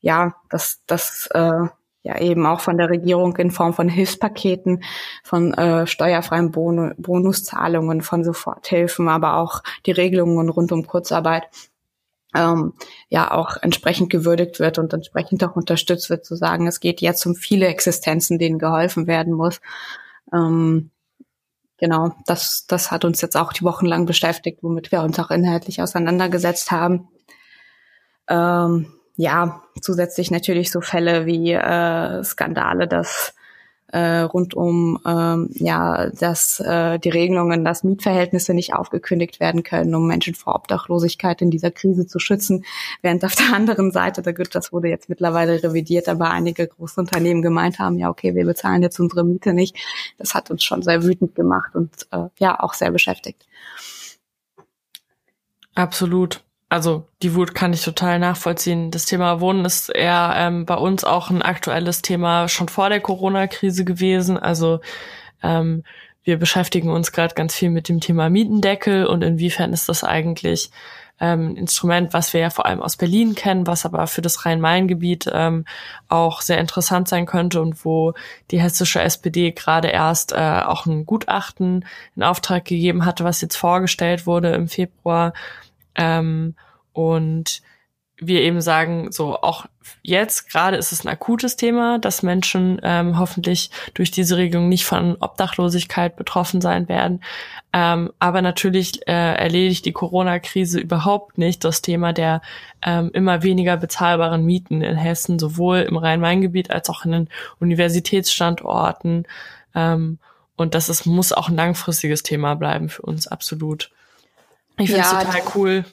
ja, 0.00 0.36
das, 0.50 0.80
das 0.86 1.28
äh, 1.32 1.66
ja 2.06 2.18
eben 2.20 2.46
auch 2.46 2.60
von 2.60 2.78
der 2.78 2.88
Regierung 2.88 3.36
in 3.36 3.50
Form 3.50 3.74
von 3.74 3.88
Hilfspaketen, 3.88 4.82
von 5.24 5.52
äh, 5.54 5.86
steuerfreien 5.86 6.52
bon 6.52 6.94
Bonuszahlungen, 6.96 8.00
von 8.00 8.24
Soforthilfen, 8.24 9.08
aber 9.08 9.36
auch 9.36 9.62
die 9.86 9.92
Regelungen 9.92 10.48
rund 10.48 10.72
um 10.72 10.86
Kurzarbeit 10.86 11.48
ähm, 12.34 12.74
ja 13.08 13.32
auch 13.32 13.56
entsprechend 13.60 14.10
gewürdigt 14.10 14.60
wird 14.60 14.78
und 14.78 14.92
entsprechend 14.92 15.42
auch 15.42 15.56
unterstützt 15.56 16.08
wird, 16.10 16.24
zu 16.24 16.36
sagen, 16.36 16.66
es 16.66 16.80
geht 16.80 17.00
jetzt 17.00 17.26
um 17.26 17.34
viele 17.34 17.66
Existenzen, 17.66 18.38
denen 18.38 18.58
geholfen 18.58 19.06
werden 19.06 19.32
muss. 19.32 19.60
Ähm, 20.32 20.90
genau, 21.78 22.14
das, 22.26 22.66
das 22.68 22.90
hat 22.90 23.04
uns 23.04 23.20
jetzt 23.20 23.36
auch 23.36 23.52
die 23.52 23.64
Wochen 23.64 23.86
lang 23.86 24.06
beschäftigt, 24.06 24.62
womit 24.62 24.92
wir 24.92 25.02
uns 25.02 25.18
auch 25.18 25.30
inhaltlich 25.30 25.82
auseinandergesetzt 25.82 26.70
haben. 26.70 27.08
Ähm, 28.28 28.92
ja, 29.16 29.62
zusätzlich 29.80 30.30
natürlich 30.30 30.70
so 30.70 30.80
Fälle 30.80 31.26
wie 31.26 31.52
äh, 31.52 32.22
Skandale, 32.22 32.86
dass 32.86 33.34
äh, 33.88 34.20
rund 34.20 34.54
um 34.54 34.98
ähm, 35.06 35.48
ja, 35.54 36.10
dass 36.10 36.60
äh, 36.60 36.98
die 36.98 37.08
Regelungen, 37.08 37.64
dass 37.64 37.84
Mietverhältnisse 37.84 38.52
nicht 38.52 38.74
aufgekündigt 38.74 39.38
werden 39.38 39.62
können, 39.62 39.94
um 39.94 40.06
Menschen 40.06 40.34
vor 40.34 40.56
Obdachlosigkeit 40.56 41.40
in 41.40 41.50
dieser 41.50 41.70
Krise 41.70 42.06
zu 42.06 42.18
schützen, 42.18 42.64
während 43.00 43.24
auf 43.24 43.34
der 43.36 43.54
anderen 43.54 43.92
Seite, 43.92 44.22
da 44.22 44.32
gut, 44.32 44.54
das 44.54 44.72
wurde 44.72 44.88
jetzt 44.88 45.08
mittlerweile 45.08 45.62
revidiert, 45.62 46.08
aber 46.08 46.30
einige 46.30 46.66
Großunternehmen 46.66 47.42
gemeint 47.42 47.78
haben, 47.78 47.96
ja 47.96 48.10
okay, 48.10 48.34
wir 48.34 48.44
bezahlen 48.44 48.82
jetzt 48.82 48.98
unsere 48.98 49.24
Miete 49.24 49.52
nicht. 49.52 49.76
Das 50.18 50.34
hat 50.34 50.50
uns 50.50 50.64
schon 50.64 50.82
sehr 50.82 51.04
wütend 51.04 51.34
gemacht 51.34 51.74
und 51.74 52.08
äh, 52.10 52.28
ja 52.38 52.58
auch 52.60 52.74
sehr 52.74 52.90
beschäftigt. 52.90 53.46
Absolut 55.74 56.45
also 56.68 57.06
die 57.22 57.34
Wut 57.34 57.54
kann 57.54 57.72
ich 57.72 57.82
total 57.82 58.18
nachvollziehen. 58.18 58.90
Das 58.90 59.06
Thema 59.06 59.40
Wohnen 59.40 59.64
ist 59.64 59.88
eher 59.88 60.32
ähm, 60.36 60.66
bei 60.66 60.74
uns 60.74 61.04
auch 61.04 61.30
ein 61.30 61.42
aktuelles 61.42 62.02
Thema 62.02 62.48
schon 62.48 62.68
vor 62.68 62.88
der 62.88 63.00
Corona-Krise 63.00 63.84
gewesen. 63.84 64.36
Also 64.36 64.80
ähm, 65.42 65.84
wir 66.24 66.38
beschäftigen 66.38 66.90
uns 66.90 67.12
gerade 67.12 67.34
ganz 67.34 67.54
viel 67.54 67.70
mit 67.70 67.88
dem 67.88 68.00
Thema 68.00 68.28
Mietendeckel 68.30 69.06
und 69.06 69.22
inwiefern 69.22 69.72
ist 69.72 69.88
das 69.88 70.02
eigentlich 70.02 70.70
ähm, 71.20 71.50
ein 71.50 71.56
Instrument, 71.56 72.12
was 72.12 72.32
wir 72.32 72.40
ja 72.40 72.50
vor 72.50 72.66
allem 72.66 72.82
aus 72.82 72.96
Berlin 72.96 73.36
kennen, 73.36 73.68
was 73.68 73.86
aber 73.86 74.06
für 74.08 74.22
das 74.22 74.44
Rhein-Main-Gebiet 74.44 75.30
ähm, 75.32 75.64
auch 76.08 76.40
sehr 76.40 76.58
interessant 76.58 77.06
sein 77.08 77.26
könnte 77.26 77.62
und 77.62 77.84
wo 77.84 78.14
die 78.50 78.60
hessische 78.60 79.00
SPD 79.00 79.52
gerade 79.52 79.88
erst 79.88 80.32
äh, 80.32 80.62
auch 80.66 80.86
ein 80.86 81.06
Gutachten 81.06 81.84
in 82.16 82.22
Auftrag 82.24 82.64
gegeben 82.64 83.04
hatte, 83.04 83.22
was 83.22 83.40
jetzt 83.40 83.56
vorgestellt 83.56 84.26
wurde 84.26 84.52
im 84.52 84.68
Februar 84.68 85.32
ähm, 85.96 86.54
und 86.92 87.62
wir 88.18 88.40
eben 88.40 88.62
sagen, 88.62 89.12
so 89.12 89.36
auch 89.42 89.66
jetzt 90.02 90.50
gerade 90.50 90.78
ist 90.78 90.90
es 90.90 91.04
ein 91.04 91.08
akutes 91.08 91.56
Thema, 91.56 91.98
dass 91.98 92.22
Menschen 92.22 92.80
ähm, 92.82 93.18
hoffentlich 93.18 93.70
durch 93.92 94.10
diese 94.10 94.38
Regelung 94.38 94.70
nicht 94.70 94.86
von 94.86 95.16
Obdachlosigkeit 95.20 96.16
betroffen 96.16 96.62
sein 96.62 96.88
werden. 96.88 97.20
Ähm, 97.74 98.10
aber 98.18 98.40
natürlich 98.40 99.06
äh, 99.06 99.12
erledigt 99.12 99.84
die 99.84 99.92
Corona-Krise 99.92 100.80
überhaupt 100.80 101.36
nicht 101.36 101.62
das 101.62 101.82
Thema 101.82 102.14
der 102.14 102.40
ähm, 102.80 103.10
immer 103.12 103.42
weniger 103.42 103.76
bezahlbaren 103.76 104.46
Mieten 104.46 104.80
in 104.80 104.96
Hessen, 104.96 105.38
sowohl 105.38 105.80
im 105.80 105.98
Rhein-Main-Gebiet 105.98 106.70
als 106.70 106.88
auch 106.88 107.04
in 107.04 107.12
den 107.12 107.28
Universitätsstandorten. 107.60 109.26
Ähm, 109.74 110.18
und 110.56 110.74
das 110.74 110.88
ist, 110.88 111.04
muss 111.04 111.32
auch 111.32 111.50
ein 111.50 111.56
langfristiges 111.56 112.22
Thema 112.22 112.54
bleiben 112.54 112.88
für 112.88 113.02
uns, 113.02 113.26
absolut. 113.26 113.90
Ich 114.78 114.90
finde 114.90 115.02
es 115.02 115.12
ja, 115.12 115.24
total 115.24 115.42
cool. 115.54 115.84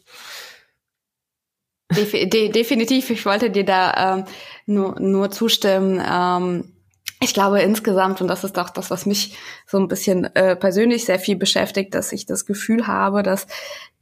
De 1.92 2.50
definitiv, 2.50 3.10
ich 3.10 3.26
wollte 3.26 3.50
dir 3.50 3.66
da 3.66 4.16
ähm, 4.16 4.26
nur, 4.66 5.00
nur 5.00 5.32
zustimmen. 5.32 6.02
Ähm, 6.06 6.74
ich 7.22 7.34
glaube 7.34 7.62
insgesamt, 7.62 8.20
und 8.20 8.28
das 8.28 8.44
ist 8.44 8.60
auch 8.60 8.70
das, 8.70 8.92
was 8.92 9.06
mich 9.06 9.38
so 9.66 9.78
ein 9.78 9.88
bisschen 9.88 10.26
äh, 10.36 10.56
persönlich 10.56 11.06
sehr 11.06 11.20
viel 11.20 11.38
beschäftigt, 11.38 11.94
dass 11.96 12.12
ich 12.12 12.26
das 12.26 12.46
Gefühl 12.46 12.88
habe, 12.88 13.24
dass 13.24 13.48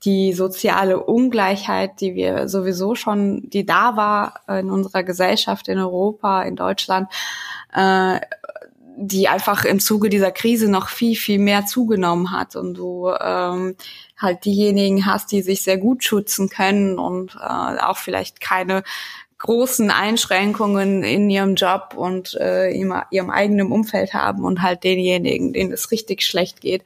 die 0.04 0.34
soziale 0.34 1.00
Ungleichheit, 1.04 2.02
die 2.02 2.16
wir 2.16 2.48
sowieso 2.48 2.96
schon, 2.96 3.48
die 3.50 3.66
da 3.66 3.96
war 3.96 4.42
in 4.60 4.72
unserer 4.72 5.04
Gesellschaft, 5.04 5.68
in 5.68 5.78
Europa, 5.78 6.42
in 6.42 6.56
Deutschland, 6.56 7.10
äh, 7.76 8.20
die 8.98 9.28
einfach 9.28 9.66
im 9.66 9.80
Zuge 9.80 10.10
dieser 10.10 10.32
Krise 10.32 10.70
noch 10.70 10.90
viel, 10.90 11.16
viel 11.16 11.40
mehr 11.40 11.66
zugenommen 11.66 12.32
hat 12.32 12.56
und 12.56 12.76
du 12.76 13.10
ähm, 13.20 13.76
halt 14.18 14.46
diejenigen 14.46 15.06
hast, 15.06 15.32
die 15.32 15.42
sich 15.42 15.64
sehr 15.64 15.78
gut 15.78 16.04
schützen 16.04 16.50
können 16.50 17.00
und 17.00 17.36
äh, 17.36 17.80
auch 17.82 17.98
vielleicht 17.98 18.42
keine 18.42 18.84
großen 19.40 19.90
Einschränkungen 19.90 21.04
in 21.04 21.30
ihrem 21.30 21.56
Job 21.56 21.94
und 21.96 22.36
äh, 22.36 22.70
ihrem, 22.70 23.02
ihrem 23.10 23.32
eigenen 23.32 23.72
Umfeld 23.72 24.14
haben 24.14 24.44
und 24.44 24.62
halt 24.62 24.84
denjenigen, 24.84 25.52
denen 25.52 25.74
es 25.74 25.90
richtig 25.90 26.22
schlecht 26.22 26.62
geht. 26.62 26.84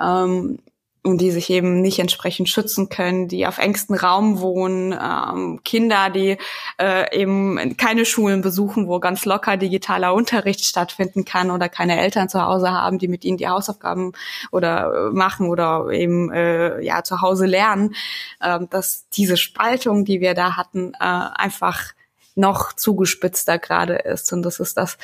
Ähm, 0.00 0.60
und 1.02 1.20
die 1.20 1.30
sich 1.30 1.50
eben 1.50 1.80
nicht 1.80 1.98
entsprechend 1.98 2.48
schützen 2.48 2.88
können, 2.88 3.28
die 3.28 3.46
auf 3.46 3.58
engstem 3.58 3.96
Raum 3.96 4.40
wohnen, 4.40 4.92
ähm, 4.92 5.60
Kinder, 5.64 6.10
die 6.10 6.36
äh, 6.80 7.16
eben 7.18 7.76
keine 7.76 8.04
Schulen 8.04 8.42
besuchen, 8.42 8.88
wo 8.88 8.98
ganz 8.98 9.24
locker 9.24 9.56
digitaler 9.56 10.12
Unterricht 10.12 10.64
stattfinden 10.64 11.24
kann 11.24 11.50
oder 11.50 11.68
keine 11.68 12.00
Eltern 12.00 12.28
zu 12.28 12.42
Hause 12.42 12.70
haben, 12.70 12.98
die 12.98 13.08
mit 13.08 13.24
ihnen 13.24 13.38
die 13.38 13.48
Hausaufgaben 13.48 14.12
oder 14.50 15.08
äh, 15.08 15.10
machen 15.10 15.46
oder 15.48 15.88
eben 15.90 16.32
äh, 16.32 16.80
ja 16.80 17.02
zu 17.04 17.20
Hause 17.20 17.46
lernen, 17.46 17.94
äh, 18.40 18.58
dass 18.70 19.08
diese 19.10 19.36
Spaltung, 19.36 20.04
die 20.04 20.20
wir 20.20 20.34
da 20.34 20.56
hatten, 20.56 20.94
äh, 20.94 20.98
einfach 20.98 21.92
noch 22.34 22.72
zugespitzter 22.72 23.58
gerade 23.58 23.96
ist. 23.96 24.32
Und 24.32 24.42
das 24.42 24.60
ist 24.60 24.76
das, 24.76 24.96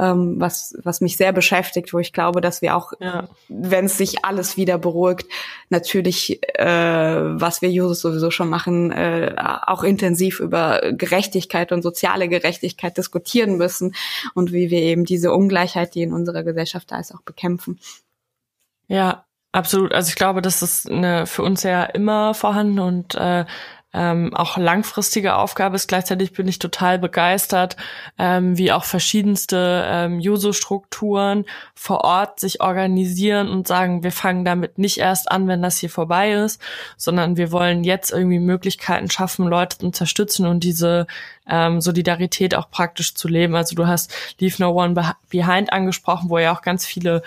ähm, 0.00 0.40
was, 0.40 0.74
was 0.82 1.00
mich 1.00 1.16
sehr 1.16 1.32
beschäftigt, 1.32 1.92
wo 1.92 1.98
ich 1.98 2.12
glaube, 2.12 2.40
dass 2.40 2.62
wir 2.62 2.74
auch, 2.74 2.92
ja. 3.00 3.28
wenn 3.48 3.84
es 3.84 3.98
sich 3.98 4.24
alles 4.24 4.56
wieder 4.56 4.78
beruhigt, 4.78 5.26
natürlich, 5.68 6.40
äh, 6.58 6.64
was 6.64 7.60
wir 7.60 7.70
Jusos 7.70 8.00
sowieso 8.00 8.30
schon 8.30 8.48
machen, 8.48 8.90
äh, 8.92 9.34
auch 9.36 9.82
intensiv 9.82 10.40
über 10.40 10.80
Gerechtigkeit 10.92 11.70
und 11.70 11.82
soziale 11.82 12.28
Gerechtigkeit 12.28 12.96
diskutieren 12.96 13.58
müssen 13.58 13.94
und 14.34 14.52
wie 14.52 14.70
wir 14.70 14.80
eben 14.80 15.04
diese 15.04 15.32
Ungleichheit, 15.32 15.94
die 15.94 16.02
in 16.02 16.14
unserer 16.14 16.42
Gesellschaft 16.44 16.90
da 16.90 16.98
ist, 16.98 17.14
auch 17.14 17.22
bekämpfen. 17.22 17.78
Ja, 18.88 19.26
absolut. 19.52 19.92
Also 19.92 20.08
ich 20.08 20.16
glaube, 20.16 20.40
das 20.40 20.62
ist 20.62 20.90
eine 20.90 21.26
für 21.26 21.42
uns 21.42 21.62
ja 21.62 21.84
immer 21.84 22.32
vorhanden 22.32 22.78
und 22.78 23.14
äh, 23.16 23.44
ähm, 23.92 24.34
auch 24.34 24.56
langfristige 24.56 25.34
Aufgabe 25.36 25.76
ist. 25.76 25.88
Gleichzeitig 25.88 26.32
bin 26.32 26.46
ich 26.46 26.58
total 26.58 26.98
begeistert, 26.98 27.76
ähm, 28.18 28.56
wie 28.56 28.72
auch 28.72 28.84
verschiedenste 28.84 29.84
ähm, 29.86 30.20
Juso-Strukturen 30.20 31.44
vor 31.74 32.04
Ort 32.04 32.38
sich 32.38 32.60
organisieren 32.60 33.48
und 33.48 33.66
sagen, 33.66 34.02
wir 34.02 34.12
fangen 34.12 34.44
damit 34.44 34.78
nicht 34.78 34.98
erst 34.98 35.30
an, 35.30 35.48
wenn 35.48 35.62
das 35.62 35.78
hier 35.78 35.90
vorbei 35.90 36.32
ist, 36.32 36.60
sondern 36.96 37.36
wir 37.36 37.50
wollen 37.50 37.82
jetzt 37.82 38.12
irgendwie 38.12 38.38
Möglichkeiten 38.38 39.10
schaffen, 39.10 39.46
Leute 39.46 39.78
zu 39.78 39.86
unterstützen 39.86 40.46
und 40.46 40.62
diese 40.62 41.06
ähm, 41.48 41.80
Solidarität 41.80 42.54
auch 42.54 42.70
praktisch 42.70 43.14
zu 43.14 43.26
leben. 43.26 43.56
Also 43.56 43.74
du 43.74 43.86
hast 43.86 44.14
Leave 44.38 44.56
No 44.58 44.70
One 44.70 44.94
Behind 45.30 45.72
angesprochen, 45.72 46.30
wo 46.30 46.38
ja 46.38 46.54
auch 46.54 46.62
ganz 46.62 46.86
viele 46.86 47.22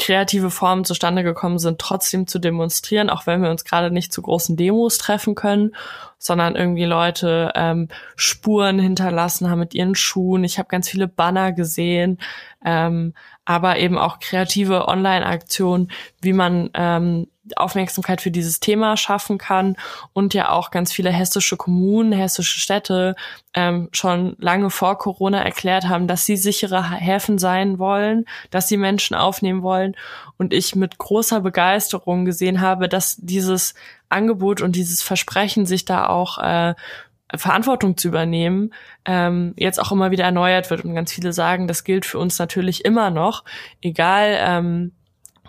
kreative 0.00 0.50
Formen 0.50 0.84
zustande 0.84 1.22
gekommen 1.22 1.58
sind, 1.58 1.78
trotzdem 1.78 2.26
zu 2.26 2.38
demonstrieren, 2.38 3.10
auch 3.10 3.26
wenn 3.26 3.42
wir 3.42 3.50
uns 3.50 3.64
gerade 3.64 3.90
nicht 3.90 4.12
zu 4.12 4.22
großen 4.22 4.56
Demos 4.56 4.96
treffen 4.98 5.34
können, 5.34 5.76
sondern 6.18 6.56
irgendwie 6.56 6.86
Leute 6.86 7.52
ähm, 7.54 7.88
Spuren 8.16 8.78
hinterlassen 8.78 9.50
haben 9.50 9.60
mit 9.60 9.74
ihren 9.74 9.94
Schuhen. 9.94 10.42
Ich 10.42 10.58
habe 10.58 10.68
ganz 10.68 10.88
viele 10.88 11.06
Banner 11.06 11.52
gesehen, 11.52 12.18
ähm, 12.64 13.12
aber 13.44 13.78
eben 13.78 13.98
auch 13.98 14.20
kreative 14.20 14.88
Online-Aktionen, 14.88 15.90
wie 16.22 16.32
man 16.32 16.70
ähm, 16.74 17.26
Aufmerksamkeit 17.58 18.20
für 18.20 18.30
dieses 18.30 18.60
Thema 18.60 18.96
schaffen 18.96 19.38
kann 19.38 19.76
und 20.12 20.34
ja 20.34 20.50
auch 20.50 20.70
ganz 20.70 20.92
viele 20.92 21.10
hessische 21.10 21.56
Kommunen, 21.56 22.12
hessische 22.12 22.60
Städte 22.60 23.16
ähm, 23.54 23.88
schon 23.92 24.36
lange 24.38 24.70
vor 24.70 24.98
Corona 24.98 25.42
erklärt 25.42 25.88
haben, 25.88 26.06
dass 26.06 26.24
sie 26.26 26.36
sichere 26.36 26.90
Häfen 26.90 27.38
sein 27.38 27.78
wollen, 27.78 28.26
dass 28.50 28.68
sie 28.68 28.76
Menschen 28.76 29.16
aufnehmen 29.16 29.62
wollen 29.62 29.96
und 30.36 30.52
ich 30.52 30.74
mit 30.74 30.98
großer 30.98 31.40
Begeisterung 31.40 32.24
gesehen 32.24 32.60
habe, 32.60 32.88
dass 32.88 33.16
dieses 33.16 33.74
Angebot 34.08 34.60
und 34.60 34.76
dieses 34.76 35.02
Versprechen, 35.02 35.66
sich 35.66 35.84
da 35.84 36.06
auch 36.06 36.38
äh, 36.38 36.74
Verantwortung 37.36 37.96
zu 37.96 38.08
übernehmen, 38.08 38.72
ähm, 39.04 39.54
jetzt 39.56 39.80
auch 39.80 39.92
immer 39.92 40.10
wieder 40.10 40.24
erneuert 40.24 40.70
wird. 40.70 40.84
Und 40.84 40.94
ganz 40.94 41.12
viele 41.12 41.32
sagen, 41.32 41.68
das 41.68 41.84
gilt 41.84 42.04
für 42.04 42.18
uns 42.18 42.38
natürlich 42.38 42.84
immer 42.84 43.10
noch, 43.10 43.44
egal 43.82 44.36
ähm, 44.40 44.92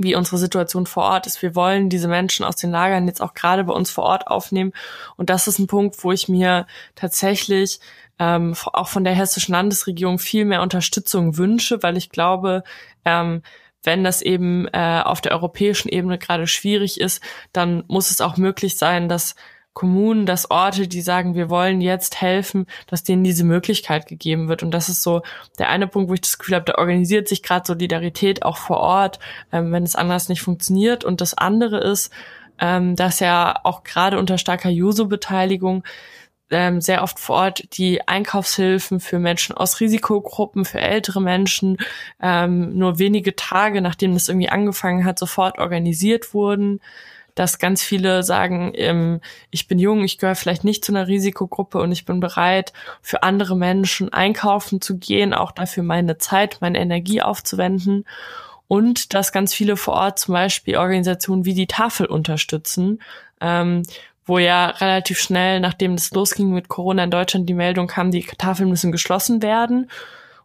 wie 0.03 0.15
unsere 0.15 0.37
Situation 0.37 0.85
vor 0.85 1.03
Ort 1.03 1.27
ist. 1.27 1.41
Wir 1.41 1.55
wollen 1.55 1.89
diese 1.89 2.07
Menschen 2.07 2.45
aus 2.45 2.55
den 2.55 2.71
Lagern 2.71 3.07
jetzt 3.07 3.21
auch 3.21 3.33
gerade 3.33 3.63
bei 3.63 3.73
uns 3.73 3.91
vor 3.91 4.03
Ort 4.03 4.27
aufnehmen. 4.27 4.73
Und 5.17 5.29
das 5.29 5.47
ist 5.47 5.59
ein 5.59 5.67
Punkt, 5.67 6.03
wo 6.03 6.11
ich 6.11 6.27
mir 6.27 6.67
tatsächlich 6.95 7.79
ähm, 8.19 8.55
auch 8.73 8.87
von 8.87 9.03
der 9.03 9.13
hessischen 9.13 9.53
Landesregierung 9.53 10.19
viel 10.19 10.45
mehr 10.45 10.61
Unterstützung 10.61 11.37
wünsche, 11.37 11.81
weil 11.81 11.97
ich 11.97 12.09
glaube, 12.09 12.63
ähm, 13.03 13.41
wenn 13.83 14.03
das 14.03 14.21
eben 14.21 14.67
äh, 14.67 15.01
auf 15.03 15.21
der 15.21 15.31
europäischen 15.31 15.89
Ebene 15.89 16.17
gerade 16.17 16.45
schwierig 16.45 16.99
ist, 17.01 17.23
dann 17.51 17.83
muss 17.87 18.11
es 18.11 18.21
auch 18.21 18.37
möglich 18.37 18.77
sein, 18.77 19.09
dass 19.09 19.35
Kommunen, 19.73 20.25
dass 20.25 20.51
Orte, 20.51 20.87
die 20.87 21.01
sagen, 21.01 21.33
wir 21.35 21.49
wollen 21.49 21.79
jetzt 21.79 22.21
helfen, 22.21 22.65
dass 22.87 23.03
denen 23.03 23.23
diese 23.23 23.45
Möglichkeit 23.45 24.05
gegeben 24.05 24.49
wird. 24.49 24.63
Und 24.63 24.71
das 24.71 24.89
ist 24.89 25.01
so 25.01 25.21
der 25.59 25.69
eine 25.69 25.87
Punkt, 25.87 26.09
wo 26.09 26.13
ich 26.13 26.21
das 26.21 26.37
Gefühl 26.37 26.55
habe, 26.55 26.65
da 26.65 26.75
organisiert 26.77 27.29
sich 27.29 27.41
gerade 27.41 27.65
Solidarität 27.65 28.43
auch 28.43 28.57
vor 28.57 28.77
Ort, 28.77 29.19
ähm, 29.51 29.71
wenn 29.71 29.83
es 29.83 29.95
anders 29.95 30.27
nicht 30.27 30.41
funktioniert. 30.41 31.05
Und 31.05 31.21
das 31.21 31.33
andere 31.33 31.79
ist, 31.79 32.11
ähm, 32.59 32.95
dass 32.97 33.21
ja 33.21 33.59
auch 33.63 33.83
gerade 33.83 34.19
unter 34.19 34.37
starker 34.37 34.69
Juso-Beteiligung 34.69 35.83
ähm, 36.51 36.81
sehr 36.81 37.01
oft 37.01 37.17
vor 37.17 37.37
Ort 37.37 37.77
die 37.77 38.05
Einkaufshilfen 38.07 38.99
für 38.99 39.19
Menschen 39.19 39.55
aus 39.55 39.79
Risikogruppen, 39.79 40.65
für 40.65 40.81
ältere 40.81 41.21
Menschen, 41.21 41.77
ähm, 42.21 42.77
nur 42.77 42.99
wenige 42.99 43.37
Tage 43.37 43.81
nachdem 43.81 44.13
das 44.13 44.27
irgendwie 44.27 44.49
angefangen 44.49 45.05
hat, 45.05 45.17
sofort 45.17 45.59
organisiert 45.59 46.33
wurden 46.33 46.81
dass 47.35 47.59
ganz 47.59 47.81
viele 47.81 48.23
sagen, 48.23 48.71
ähm, 48.75 49.21
ich 49.49 49.67
bin 49.67 49.79
jung, 49.79 50.03
ich 50.03 50.17
gehöre 50.17 50.35
vielleicht 50.35 50.63
nicht 50.63 50.83
zu 50.83 50.91
einer 50.91 51.07
Risikogruppe 51.07 51.79
und 51.79 51.91
ich 51.91 52.05
bin 52.05 52.19
bereit, 52.19 52.73
für 53.01 53.23
andere 53.23 53.55
Menschen 53.55 54.11
einkaufen 54.11 54.81
zu 54.81 54.97
gehen, 54.97 55.33
auch 55.33 55.51
dafür 55.51 55.83
meine 55.83 56.17
Zeit, 56.17 56.57
meine 56.61 56.79
Energie 56.79 57.21
aufzuwenden. 57.21 58.05
Und 58.67 59.13
dass 59.13 59.33
ganz 59.33 59.53
viele 59.53 59.75
vor 59.75 59.95
Ort 59.95 60.19
zum 60.19 60.33
Beispiel 60.33 60.77
Organisationen 60.77 61.43
wie 61.43 61.53
die 61.53 61.67
Tafel 61.67 62.05
unterstützen, 62.05 63.01
ähm, 63.41 63.83
wo 64.25 64.37
ja 64.37 64.67
relativ 64.67 65.19
schnell, 65.19 65.59
nachdem 65.59 65.95
es 65.95 66.11
losging 66.11 66.51
mit 66.51 66.69
Corona 66.69 67.03
in 67.03 67.11
Deutschland, 67.11 67.49
die 67.49 67.53
Meldung 67.53 67.87
kam, 67.87 68.11
die 68.11 68.23
Tafeln 68.23 68.69
müssen 68.69 68.91
geschlossen 68.91 69.41
werden. 69.41 69.89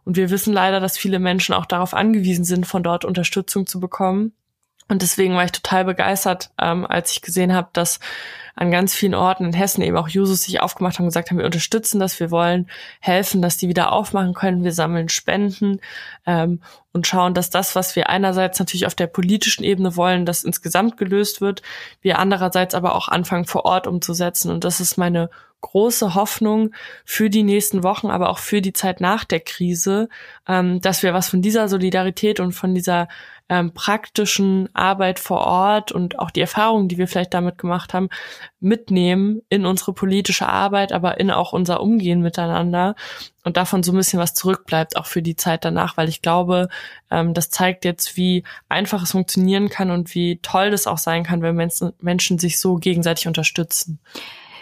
Und 0.03 0.17
wir 0.17 0.29
wissen 0.29 0.53
leider, 0.53 0.79
dass 0.79 0.97
viele 0.97 1.19
Menschen 1.19 1.53
auch 1.53 1.65
darauf 1.65 1.93
angewiesen 1.93 2.43
sind, 2.43 2.65
von 2.65 2.83
dort 2.83 3.05
Unterstützung 3.05 3.67
zu 3.67 3.79
bekommen. 3.79 4.33
Und 4.87 5.01
deswegen 5.01 5.35
war 5.35 5.45
ich 5.45 5.51
total 5.51 5.85
begeistert, 5.85 6.49
ähm, 6.61 6.85
als 6.85 7.11
ich 7.11 7.21
gesehen 7.21 7.53
habe, 7.53 7.69
dass 7.73 7.99
an 8.57 8.71
ganz 8.71 8.95
vielen 8.95 9.13
Orten 9.13 9.45
in 9.45 9.53
Hessen 9.53 9.83
eben 9.83 9.95
auch 9.97 10.09
Jusos 10.09 10.41
sich 10.41 10.61
aufgemacht 10.61 10.97
haben 10.97 11.05
und 11.05 11.09
gesagt 11.09 11.29
haben, 11.29 11.37
wir 11.37 11.45
unterstützen 11.45 11.99
das, 11.99 12.19
wir 12.19 12.31
wollen 12.31 12.67
helfen, 12.99 13.41
dass 13.41 13.57
die 13.57 13.69
wieder 13.69 13.91
aufmachen 13.91 14.33
können, 14.33 14.63
wir 14.63 14.71
sammeln 14.71 15.09
Spenden 15.09 15.79
ähm, 16.25 16.59
und 16.91 17.05
schauen, 17.05 17.35
dass 17.35 17.51
das, 17.51 17.75
was 17.75 17.95
wir 17.95 18.09
einerseits 18.09 18.57
natürlich 18.57 18.87
auf 18.87 18.95
der 18.95 19.05
politischen 19.05 19.63
Ebene 19.63 19.95
wollen, 19.95 20.25
dass 20.25 20.43
insgesamt 20.43 20.97
gelöst 20.97 21.39
wird, 21.39 21.61
wir 22.01 22.17
andererseits 22.17 22.73
aber 22.73 22.95
auch 22.95 23.09
anfangen 23.09 23.45
vor 23.45 23.65
Ort 23.65 23.85
umzusetzen. 23.85 24.49
Und 24.49 24.63
das 24.63 24.79
ist 24.79 24.97
meine 24.97 25.29
große 25.61 26.15
Hoffnung 26.15 26.71
für 27.05 27.29
die 27.29 27.43
nächsten 27.43 27.83
Wochen, 27.83 28.07
aber 28.07 28.29
auch 28.29 28.39
für 28.39 28.61
die 28.61 28.73
Zeit 28.73 29.01
nach 29.01 29.23
der 29.23 29.39
Krise, 29.39 30.09
ähm, 30.47 30.81
dass 30.81 31.03
wir 31.03 31.13
was 31.13 31.29
von 31.29 31.43
dieser 31.43 31.69
Solidarität 31.69 32.39
und 32.39 32.53
von 32.53 32.73
dieser 32.73 33.07
ähm, 33.49 33.73
praktischen 33.73 34.69
Arbeit 34.73 35.19
vor 35.19 35.39
Ort 35.39 35.91
und 35.91 36.19
auch 36.19 36.31
die 36.31 36.41
Erfahrungen, 36.41 36.89
die 36.89 36.97
wir 36.97 37.07
vielleicht 37.07 37.33
damit 37.33 37.57
gemacht 37.57 37.93
haben, 37.93 38.09
mitnehmen 38.59 39.41
in 39.49 39.65
unsere 39.65 39.93
politische 39.93 40.47
Arbeit, 40.47 40.91
aber 40.91 41.19
in 41.19 41.31
auch 41.31 41.53
unser 41.53 41.81
Umgehen 41.81 42.21
miteinander 42.21 42.95
und 43.43 43.57
davon 43.57 43.83
so 43.83 43.91
ein 43.91 43.97
bisschen 43.97 44.19
was 44.19 44.33
zurückbleibt, 44.33 44.97
auch 44.97 45.05
für 45.05 45.21
die 45.21 45.35
Zeit 45.35 45.65
danach, 45.65 45.97
weil 45.97 46.09
ich 46.09 46.21
glaube, 46.21 46.69
ähm, 47.11 47.33
das 47.33 47.49
zeigt 47.49 47.85
jetzt, 47.85 48.17
wie 48.17 48.43
einfach 48.69 49.03
es 49.03 49.11
funktionieren 49.11 49.69
kann 49.69 49.91
und 49.91 50.13
wie 50.15 50.39
toll 50.41 50.71
das 50.71 50.87
auch 50.87 50.97
sein 50.97 51.23
kann, 51.23 51.41
wenn 51.41 51.55
Menschen, 51.55 51.93
Menschen 51.99 52.39
sich 52.39 52.59
so 52.59 52.75
gegenseitig 52.75 53.27
unterstützen. 53.27 53.99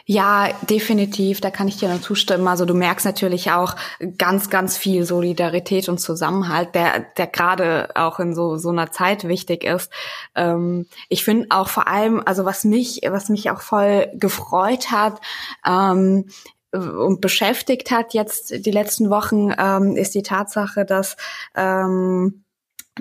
Ja, 0.07 0.49
definitiv, 0.69 1.41
da 1.41 1.49
kann 1.49 1.67
ich 1.67 1.77
dir 1.77 1.89
nur 1.89 1.99
zustimmen. 1.99 2.47
Also 2.47 2.65
du 2.65 2.75
merkst 2.75 3.07
natürlich 3.07 3.49
auch 3.49 3.75
ganz, 4.19 4.51
ganz 4.51 4.77
viel 4.77 5.03
Solidarität 5.03 5.89
und 5.89 5.97
Zusammenhalt, 5.99 6.75
der, 6.75 7.07
der 7.17 7.25
gerade 7.25 7.89
auch 7.95 8.19
in 8.19 8.35
so, 8.35 8.57
so 8.57 8.69
einer 8.69 8.91
Zeit 8.91 9.27
wichtig 9.27 9.63
ist. 9.63 9.91
Ähm, 10.35 10.85
ich 11.09 11.25
finde 11.25 11.47
auch 11.49 11.69
vor 11.69 11.87
allem, 11.87 12.21
also 12.23 12.45
was 12.45 12.65
mich, 12.65 13.01
was 13.07 13.29
mich 13.29 13.49
auch 13.49 13.61
voll 13.61 14.07
gefreut 14.13 14.91
hat, 14.91 15.19
ähm, 15.65 16.25
und 16.71 17.21
beschäftigt 17.21 17.89
hat 17.89 18.13
jetzt 18.13 18.65
die 18.65 18.71
letzten 18.71 19.09
Wochen, 19.09 19.53
ähm, 19.57 19.95
ist 19.95 20.13
die 20.13 20.23
Tatsache, 20.23 20.85
dass 20.85 21.15
ähm, 21.55 22.44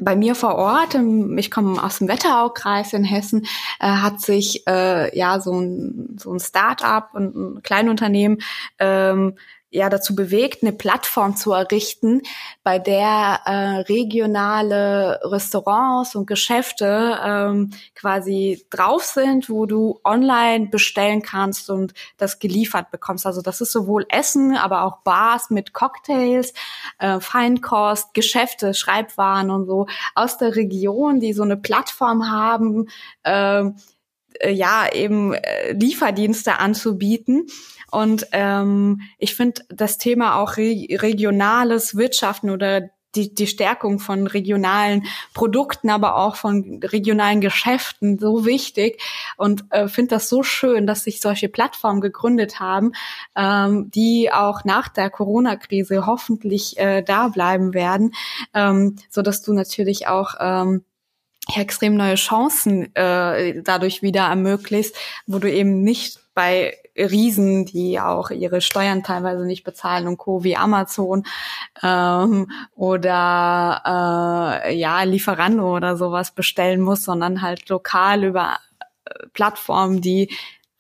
bei 0.00 0.16
mir 0.16 0.34
vor 0.34 0.56
Ort, 0.56 0.96
ich 1.36 1.50
komme 1.50 1.82
aus 1.82 1.98
dem 1.98 2.08
Wetteraukreis 2.08 2.92
in 2.92 3.04
Hessen, 3.04 3.46
äh, 3.80 3.86
hat 3.86 4.20
sich 4.20 4.66
äh, 4.66 5.16
ja 5.16 5.40
so 5.40 5.52
ein, 5.52 6.16
so 6.18 6.32
ein 6.32 6.40
Start-up 6.40 7.10
und 7.14 7.36
ein 7.36 7.62
Kleinunternehmen 7.62 8.38
ähm, 8.78 9.36
ja 9.74 9.90
dazu 9.90 10.14
bewegt, 10.14 10.62
eine 10.62 10.72
Plattform 10.72 11.34
zu 11.36 11.52
errichten, 11.52 12.22
bei 12.62 12.78
der 12.78 13.40
äh, 13.44 13.80
regionale 13.80 15.20
Restaurants 15.24 16.14
und 16.14 16.26
Geschäfte 16.26 17.18
ähm, 17.22 17.70
quasi 17.96 18.64
drauf 18.70 19.02
sind, 19.02 19.50
wo 19.50 19.66
du 19.66 19.98
online 20.04 20.68
bestellen 20.68 21.22
kannst 21.22 21.70
und 21.70 21.92
das 22.18 22.38
geliefert 22.38 22.92
bekommst. 22.92 23.26
Also 23.26 23.42
das 23.42 23.60
ist 23.60 23.72
sowohl 23.72 24.06
Essen, 24.10 24.56
aber 24.56 24.84
auch 24.84 24.98
Bars 24.98 25.50
mit 25.50 25.72
Cocktails, 25.72 26.54
äh, 27.00 27.18
Feinkost, 27.18 28.14
Geschäfte, 28.14 28.74
Schreibwaren 28.74 29.50
und 29.50 29.66
so 29.66 29.88
aus 30.14 30.38
der 30.38 30.54
Region, 30.54 31.18
die 31.18 31.32
so 31.32 31.42
eine 31.42 31.56
Plattform 31.56 32.30
haben. 32.30 32.88
Äh, 33.24 33.70
ja, 34.42 34.90
eben 34.92 35.34
äh, 35.34 35.72
Lieferdienste 35.72 36.58
anzubieten. 36.58 37.46
Und 37.90 38.26
ähm, 38.32 39.02
ich 39.18 39.34
finde 39.34 39.62
das 39.68 39.98
Thema 39.98 40.36
auch 40.36 40.56
re 40.56 40.86
regionales 40.90 41.96
Wirtschaften 41.96 42.50
oder 42.50 42.90
die, 43.14 43.34
die 43.34 43.46
Stärkung 43.46 43.98
von 43.98 44.26
regionalen 44.26 45.04
Produkten, 45.32 45.90
aber 45.90 46.16
auch 46.16 46.36
von 46.36 46.80
regionalen 46.82 47.40
Geschäften 47.40 48.18
so 48.18 48.44
wichtig 48.44 49.00
und 49.36 49.64
äh, 49.70 49.88
finde 49.88 50.16
das 50.16 50.28
so 50.28 50.42
schön, 50.42 50.86
dass 50.86 51.04
sich 51.04 51.20
solche 51.20 51.48
Plattformen 51.48 52.00
gegründet 52.00 52.60
haben, 52.60 52.92
ähm, 53.36 53.90
die 53.90 54.30
auch 54.32 54.64
nach 54.64 54.88
der 54.88 55.10
Corona-Krise 55.10 56.06
hoffentlich 56.06 56.78
äh, 56.78 57.02
da 57.02 57.28
bleiben 57.28 57.74
werden, 57.74 58.12
ähm, 58.52 58.96
so 59.10 59.22
dass 59.22 59.42
du 59.42 59.52
natürlich 59.52 60.08
auch 60.08 60.34
ähm, 60.40 60.84
extrem 61.54 61.94
neue 61.94 62.14
Chancen 62.14 62.94
äh, 62.94 63.60
dadurch 63.62 64.02
wieder 64.02 64.28
ermöglicht, 64.28 64.94
wo 65.26 65.38
du 65.38 65.50
eben 65.50 65.82
nicht 65.82 66.20
bei 66.34 66.76
Riesen, 66.96 67.64
die 67.64 68.00
auch 68.00 68.30
ihre 68.30 68.60
Steuern 68.60 69.02
teilweise 69.02 69.44
nicht 69.44 69.64
bezahlen 69.64 70.06
und 70.06 70.16
Co. 70.16 70.44
wie 70.44 70.56
Amazon 70.56 71.26
ähm, 71.82 72.50
oder 72.74 74.62
äh, 74.64 74.74
ja 74.76 75.02
Lieferando 75.02 75.74
oder 75.76 75.96
sowas 75.96 76.30
bestellen 76.30 76.80
muss, 76.80 77.04
sondern 77.04 77.42
halt 77.42 77.68
lokal 77.68 78.24
über 78.24 78.58
äh, 79.04 79.26
Plattformen, 79.32 80.00
die 80.00 80.30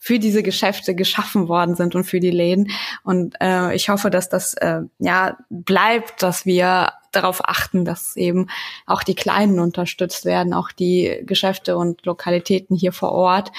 für 0.04 0.18
diese 0.18 0.42
Geschäfte 0.42 0.94
geschaffen 0.94 1.48
worden 1.48 1.76
sind 1.76 1.94
und 1.94 2.04
für 2.04 2.20
die 2.20 2.30
Läden. 2.30 2.70
Und 3.04 3.36
äh, 3.40 3.74
ich 3.74 3.88
hoffe, 3.88 4.10
dass 4.10 4.28
das 4.28 4.52
äh, 4.52 4.82
ja 4.98 5.38
bleibt, 5.48 6.22
dass 6.22 6.44
wir 6.44 6.92
darauf 7.10 7.48
achten, 7.48 7.86
dass 7.86 8.14
eben 8.14 8.48
auch 8.84 9.02
die 9.02 9.14
Kleinen 9.14 9.58
unterstützt 9.60 10.26
werden, 10.26 10.52
auch 10.52 10.72
die 10.72 11.22
Geschäfte 11.24 11.78
und 11.78 12.04
Lokalitäten 12.04 12.76
hier 12.76 12.92
vor 12.92 13.12
Ort 13.12 13.50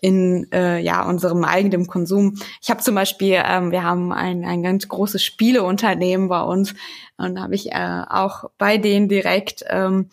in 0.00 0.50
äh, 0.50 0.80
ja 0.80 1.04
unserem 1.08 1.44
eigenen 1.44 1.86
Konsum. 1.86 2.40
Ich 2.60 2.70
habe 2.70 2.82
zum 2.82 2.96
Beispiel, 2.96 3.40
ähm, 3.44 3.70
wir 3.70 3.84
haben 3.84 4.12
ein, 4.12 4.44
ein 4.44 4.64
ganz 4.64 4.88
großes 4.88 5.22
Spieleunternehmen 5.22 6.26
bei 6.26 6.40
uns 6.40 6.74
und 7.18 7.40
habe 7.40 7.54
ich 7.54 7.70
äh, 7.70 8.02
auch 8.08 8.50
bei 8.58 8.78
denen 8.78 9.08
direkt 9.08 9.64
ähm, 9.68 10.10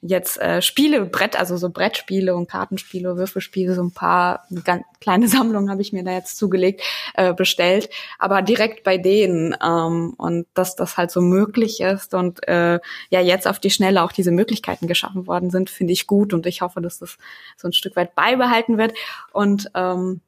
jetzt 0.00 0.40
äh, 0.40 0.62
Spiele, 0.62 1.04
Brett, 1.06 1.38
also 1.38 1.56
so 1.56 1.70
Brettspiele 1.70 2.34
und 2.34 2.48
Kartenspiele, 2.48 3.16
Würfelspiele, 3.16 3.74
so 3.74 3.82
ein 3.82 3.92
paar, 3.92 4.46
ganz 4.64 4.84
kleine 5.00 5.28
Sammlung 5.28 5.70
habe 5.70 5.82
ich 5.82 5.92
mir 5.92 6.04
da 6.04 6.12
jetzt 6.12 6.36
zugelegt, 6.36 6.82
äh, 7.14 7.34
bestellt, 7.34 7.88
aber 8.18 8.42
direkt 8.42 8.84
bei 8.84 8.98
denen 8.98 9.54
ähm, 9.62 10.14
und 10.16 10.46
dass 10.54 10.76
das 10.76 10.96
halt 10.96 11.10
so 11.10 11.20
möglich 11.20 11.80
ist 11.80 12.14
und 12.14 12.46
äh, 12.48 12.80
ja 13.10 13.20
jetzt 13.20 13.46
auf 13.46 13.58
die 13.58 13.70
Schnelle 13.70 14.02
auch 14.02 14.12
diese 14.12 14.30
Möglichkeiten 14.30 14.86
geschaffen 14.86 15.26
worden 15.26 15.50
sind, 15.50 15.70
finde 15.70 15.92
ich 15.92 16.06
gut 16.06 16.32
und 16.32 16.46
ich 16.46 16.62
hoffe, 16.62 16.80
dass 16.80 16.98
das 16.98 17.18
so 17.56 17.68
ein 17.68 17.72
Stück 17.72 17.96
weit 17.96 18.14
beibehalten 18.14 18.78
wird. 18.78 18.94
Und 19.32 19.70
ähm, 19.74 20.20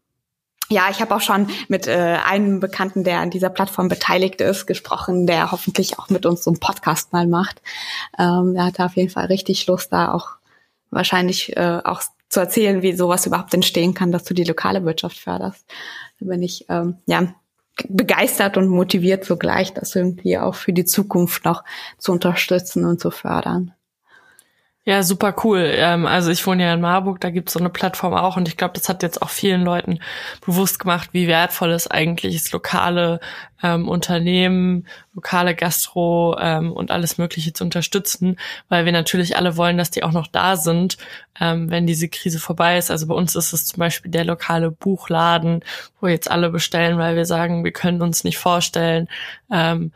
ja, 0.71 0.89
ich 0.91 1.01
habe 1.01 1.15
auch 1.15 1.21
schon 1.21 1.49
mit 1.69 1.87
äh, 1.87 2.19
einem 2.25 2.61
Bekannten, 2.61 3.05
der 3.05 3.21
an 3.21 3.31
dieser 3.31 3.49
Plattform 3.49 3.89
beteiligt 3.89 4.41
ist, 4.41 4.67
gesprochen, 4.67 5.27
der 5.27 5.51
hoffentlich 5.51 5.99
auch 5.99 6.11
mit 6.11 6.27
uns 6.27 6.45
so 6.45 6.51
einen 6.51 6.61
Podcast 6.61 7.13
mal 7.13 7.27
macht. 7.27 7.63
Ähm, 8.19 8.55
er 8.55 8.67
hatte 8.67 8.85
auf 8.85 8.97
jeden 8.97 9.11
Fall 9.11 9.27
richtig 9.27 9.67
Lust, 9.67 9.93
da 9.93 10.13
auch 10.13 10.37
wahrscheinlich 10.91 11.57
äh, 11.57 11.81
auch 11.85 12.03
zu 12.29 12.41
erzählen, 12.41 12.83
wie 12.83 12.93
sowas 12.93 13.25
überhaupt 13.27 13.55
entstehen 13.55 13.95
kann, 13.95 14.13
dass 14.13 14.25
du 14.25 14.35
die 14.35 14.45
lokale 14.45 14.85
Wirtschaft 14.85 15.19
förderst. 15.19 15.65
Da 16.21 16.27
bin 16.27 16.43
ich 16.43 16.67
ähm, 16.69 16.99
ja 17.07 17.35
begeistert 17.89 18.57
und 18.57 18.69
motiviert 18.69 19.25
zugleich, 19.25 19.73
das 19.73 19.95
irgendwie 19.95 20.37
auch 20.37 20.55
für 20.55 20.73
die 20.73 20.85
Zukunft 20.85 21.45
noch 21.45 21.65
zu 21.97 22.13
unterstützen 22.13 22.85
und 22.85 23.01
zu 23.01 23.11
fördern. 23.11 23.73
Ja, 24.89 25.03
super 25.03 25.35
cool. 25.45 25.71
Ähm, 25.75 26.07
also 26.07 26.31
ich 26.31 26.47
wohne 26.47 26.63
ja 26.63 26.73
in 26.73 26.81
Marburg, 26.81 27.21
da 27.21 27.29
gibt's 27.29 27.53
so 27.53 27.59
eine 27.59 27.69
Plattform 27.69 28.15
auch 28.15 28.39
und 28.39 28.49
ich 28.49 28.57
glaube, 28.57 28.73
das 28.73 28.89
hat 28.89 29.03
jetzt 29.03 29.21
auch 29.21 29.29
vielen 29.29 29.61
Leuten 29.63 29.99
bewusst 30.47 30.79
gemacht, 30.79 31.11
wie 31.13 31.29
wertvoll 31.29 31.73
es 31.73 31.89
eigentlich 31.91 32.35
ist, 32.35 32.53
lokale 32.53 33.21
ähm, 33.63 33.87
Unternehmen, 33.87 34.87
lokale 35.13 35.55
Gastro 35.55 36.39
ähm, 36.41 36.73
und 36.73 36.91
alles 36.91 37.19
Mögliche 37.19 37.53
zu 37.53 37.65
unterstützen, 37.65 38.39
weil 38.71 38.87
wir 38.87 38.93
natürlich 38.93 39.37
alle 39.37 39.59
wollen, 39.59 39.77
dass 39.77 39.91
die 39.91 40.05
auch 40.05 40.13
noch 40.13 40.27
da 40.27 40.57
sind, 40.57 40.97
ähm, 41.39 41.71
wenn 41.71 41.87
diese 41.87 42.09
Krise 42.09 42.39
vorbei 42.39 42.79
ist. 42.79 42.91
Also 42.91 43.09
bei 43.09 43.15
uns 43.15 43.37
ist 43.37 43.53
es 43.53 43.67
zum 43.67 43.81
Beispiel 43.81 44.11
der 44.11 44.25
lokale 44.25 44.71
Buchladen, 44.71 45.65
wo 46.01 46.07
jetzt 46.07 46.31
alle 46.31 46.49
bestellen, 46.49 46.97
weil 46.97 47.15
wir 47.15 47.27
sagen, 47.27 47.63
wir 47.63 47.73
können 47.73 48.01
uns 48.01 48.25
nicht 48.25 48.39
vorstellen, 48.39 49.09
ähm, 49.53 49.93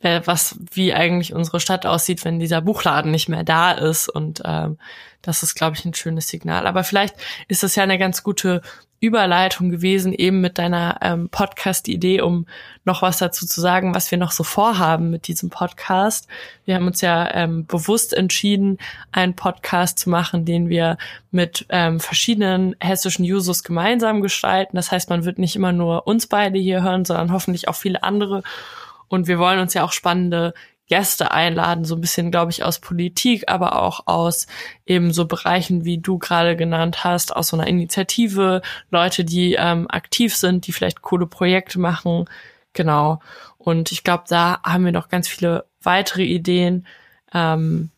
was, 0.00 0.58
wie 0.72 0.92
eigentlich 0.92 1.32
unsere 1.32 1.60
Stadt 1.60 1.86
aussieht, 1.86 2.24
wenn 2.24 2.38
dieser 2.38 2.60
Buchladen 2.60 3.10
nicht 3.10 3.28
mehr 3.28 3.44
da 3.44 3.72
ist. 3.72 4.08
Und 4.08 4.42
ähm, 4.44 4.78
das 5.22 5.42
ist, 5.42 5.54
glaube 5.54 5.76
ich, 5.76 5.84
ein 5.84 5.94
schönes 5.94 6.28
Signal. 6.28 6.66
Aber 6.66 6.84
vielleicht 6.84 7.16
ist 7.48 7.62
das 7.62 7.76
ja 7.76 7.82
eine 7.82 7.98
ganz 7.98 8.22
gute 8.22 8.62
Überleitung 8.98 9.68
gewesen, 9.68 10.12
eben 10.14 10.40
mit 10.40 10.58
deiner 10.58 10.98
ähm, 11.02 11.28
Podcast-Idee, 11.28 12.22
um 12.22 12.46
noch 12.84 13.02
was 13.02 13.18
dazu 13.18 13.46
zu 13.46 13.60
sagen, 13.60 13.94
was 13.94 14.10
wir 14.10 14.16
noch 14.16 14.32
so 14.32 14.42
vorhaben 14.42 15.10
mit 15.10 15.28
diesem 15.28 15.50
Podcast. 15.50 16.28
Wir 16.64 16.76
haben 16.76 16.86
uns 16.86 17.02
ja 17.02 17.32
ähm, 17.34 17.66
bewusst 17.66 18.14
entschieden, 18.14 18.78
einen 19.12 19.34
Podcast 19.34 19.98
zu 19.98 20.08
machen, 20.08 20.46
den 20.46 20.70
wir 20.70 20.96
mit 21.30 21.66
ähm, 21.68 22.00
verschiedenen 22.00 22.74
hessischen 22.80 23.24
Jusos 23.24 23.64
gemeinsam 23.64 24.22
gestalten. 24.22 24.76
Das 24.76 24.90
heißt, 24.90 25.10
man 25.10 25.24
wird 25.26 25.38
nicht 25.38 25.56
immer 25.56 25.72
nur 25.72 26.06
uns 26.06 26.26
beide 26.26 26.58
hier 26.58 26.82
hören, 26.82 27.04
sondern 27.04 27.32
hoffentlich 27.32 27.68
auch 27.68 27.74
viele 27.74 28.02
andere. 28.02 28.42
Und 29.08 29.28
wir 29.28 29.38
wollen 29.38 29.60
uns 29.60 29.74
ja 29.74 29.84
auch 29.84 29.92
spannende 29.92 30.54
Gäste 30.88 31.32
einladen, 31.32 31.84
so 31.84 31.96
ein 31.96 32.00
bisschen, 32.00 32.30
glaube 32.30 32.52
ich, 32.52 32.62
aus 32.62 32.78
Politik, 32.78 33.48
aber 33.48 33.82
auch 33.82 34.06
aus 34.06 34.46
eben 34.86 35.12
so 35.12 35.26
Bereichen, 35.26 35.84
wie 35.84 35.98
du 35.98 36.18
gerade 36.18 36.56
genannt 36.56 37.02
hast, 37.02 37.34
aus 37.34 37.48
so 37.48 37.56
einer 37.56 37.66
Initiative, 37.66 38.62
Leute, 38.90 39.24
die 39.24 39.54
ähm, 39.54 39.86
aktiv 39.90 40.36
sind, 40.36 40.66
die 40.66 40.72
vielleicht 40.72 41.02
coole 41.02 41.26
Projekte 41.26 41.80
machen. 41.80 42.26
Genau. 42.72 43.20
Und 43.58 43.90
ich 43.90 44.04
glaube, 44.04 44.24
da 44.28 44.60
haben 44.62 44.84
wir 44.84 44.92
noch 44.92 45.08
ganz 45.08 45.26
viele 45.26 45.64
weitere 45.82 46.22
Ideen 46.22 46.86
ähm, 47.34 47.90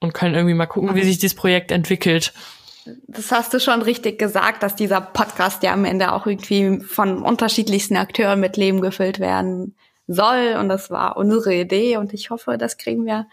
und 0.00 0.12
können 0.12 0.34
irgendwie 0.34 0.54
mal 0.54 0.66
gucken, 0.66 0.96
wie 0.96 1.04
sich 1.04 1.18
dieses 1.18 1.36
Projekt 1.36 1.70
entwickelt. 1.70 2.32
Das 3.06 3.30
hast 3.30 3.54
du 3.54 3.60
schon 3.60 3.82
richtig 3.82 4.18
gesagt, 4.18 4.64
dass 4.64 4.74
dieser 4.74 5.00
Podcast 5.00 5.62
ja 5.62 5.72
am 5.72 5.84
Ende 5.84 6.10
auch 6.10 6.26
irgendwie 6.26 6.80
von 6.80 7.22
unterschiedlichsten 7.22 7.96
Akteuren 7.96 8.40
mit 8.40 8.56
Leben 8.56 8.80
gefüllt 8.80 9.20
werden 9.20 9.76
soll. 10.12 10.56
Und 10.58 10.68
das 10.68 10.90
war 10.90 11.16
unsere 11.16 11.54
Idee 11.54 11.96
und 11.96 12.12
ich 12.12 12.30
hoffe, 12.30 12.58
das 12.58 12.78
kriegen 12.78 13.04
wir 13.04 13.26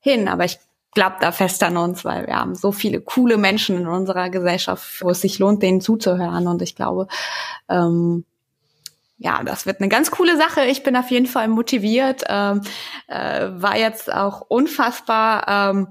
hin. 0.00 0.28
Aber 0.28 0.44
ich 0.44 0.58
glaube 0.94 1.16
da 1.20 1.32
fest 1.32 1.62
an 1.62 1.76
uns, 1.76 2.04
weil 2.04 2.26
wir 2.26 2.36
haben 2.36 2.54
so 2.54 2.72
viele 2.72 3.00
coole 3.00 3.36
Menschen 3.36 3.76
in 3.76 3.86
unserer 3.86 4.30
Gesellschaft, 4.30 5.02
wo 5.02 5.10
es 5.10 5.20
sich 5.20 5.38
lohnt, 5.38 5.62
denen 5.62 5.80
zuzuhören. 5.80 6.46
Und 6.46 6.62
ich 6.62 6.76
glaube, 6.76 7.08
ähm, 7.68 8.24
ja, 9.18 9.42
das 9.42 9.66
wird 9.66 9.80
eine 9.80 9.88
ganz 9.88 10.10
coole 10.10 10.36
Sache. 10.36 10.64
Ich 10.64 10.82
bin 10.82 10.96
auf 10.96 11.10
jeden 11.10 11.26
Fall 11.26 11.48
motiviert. 11.48 12.24
Ähm, 12.28 12.62
äh, 13.08 13.48
war 13.52 13.76
jetzt 13.76 14.12
auch 14.12 14.42
unfassbar 14.42 15.46
ähm, 15.48 15.88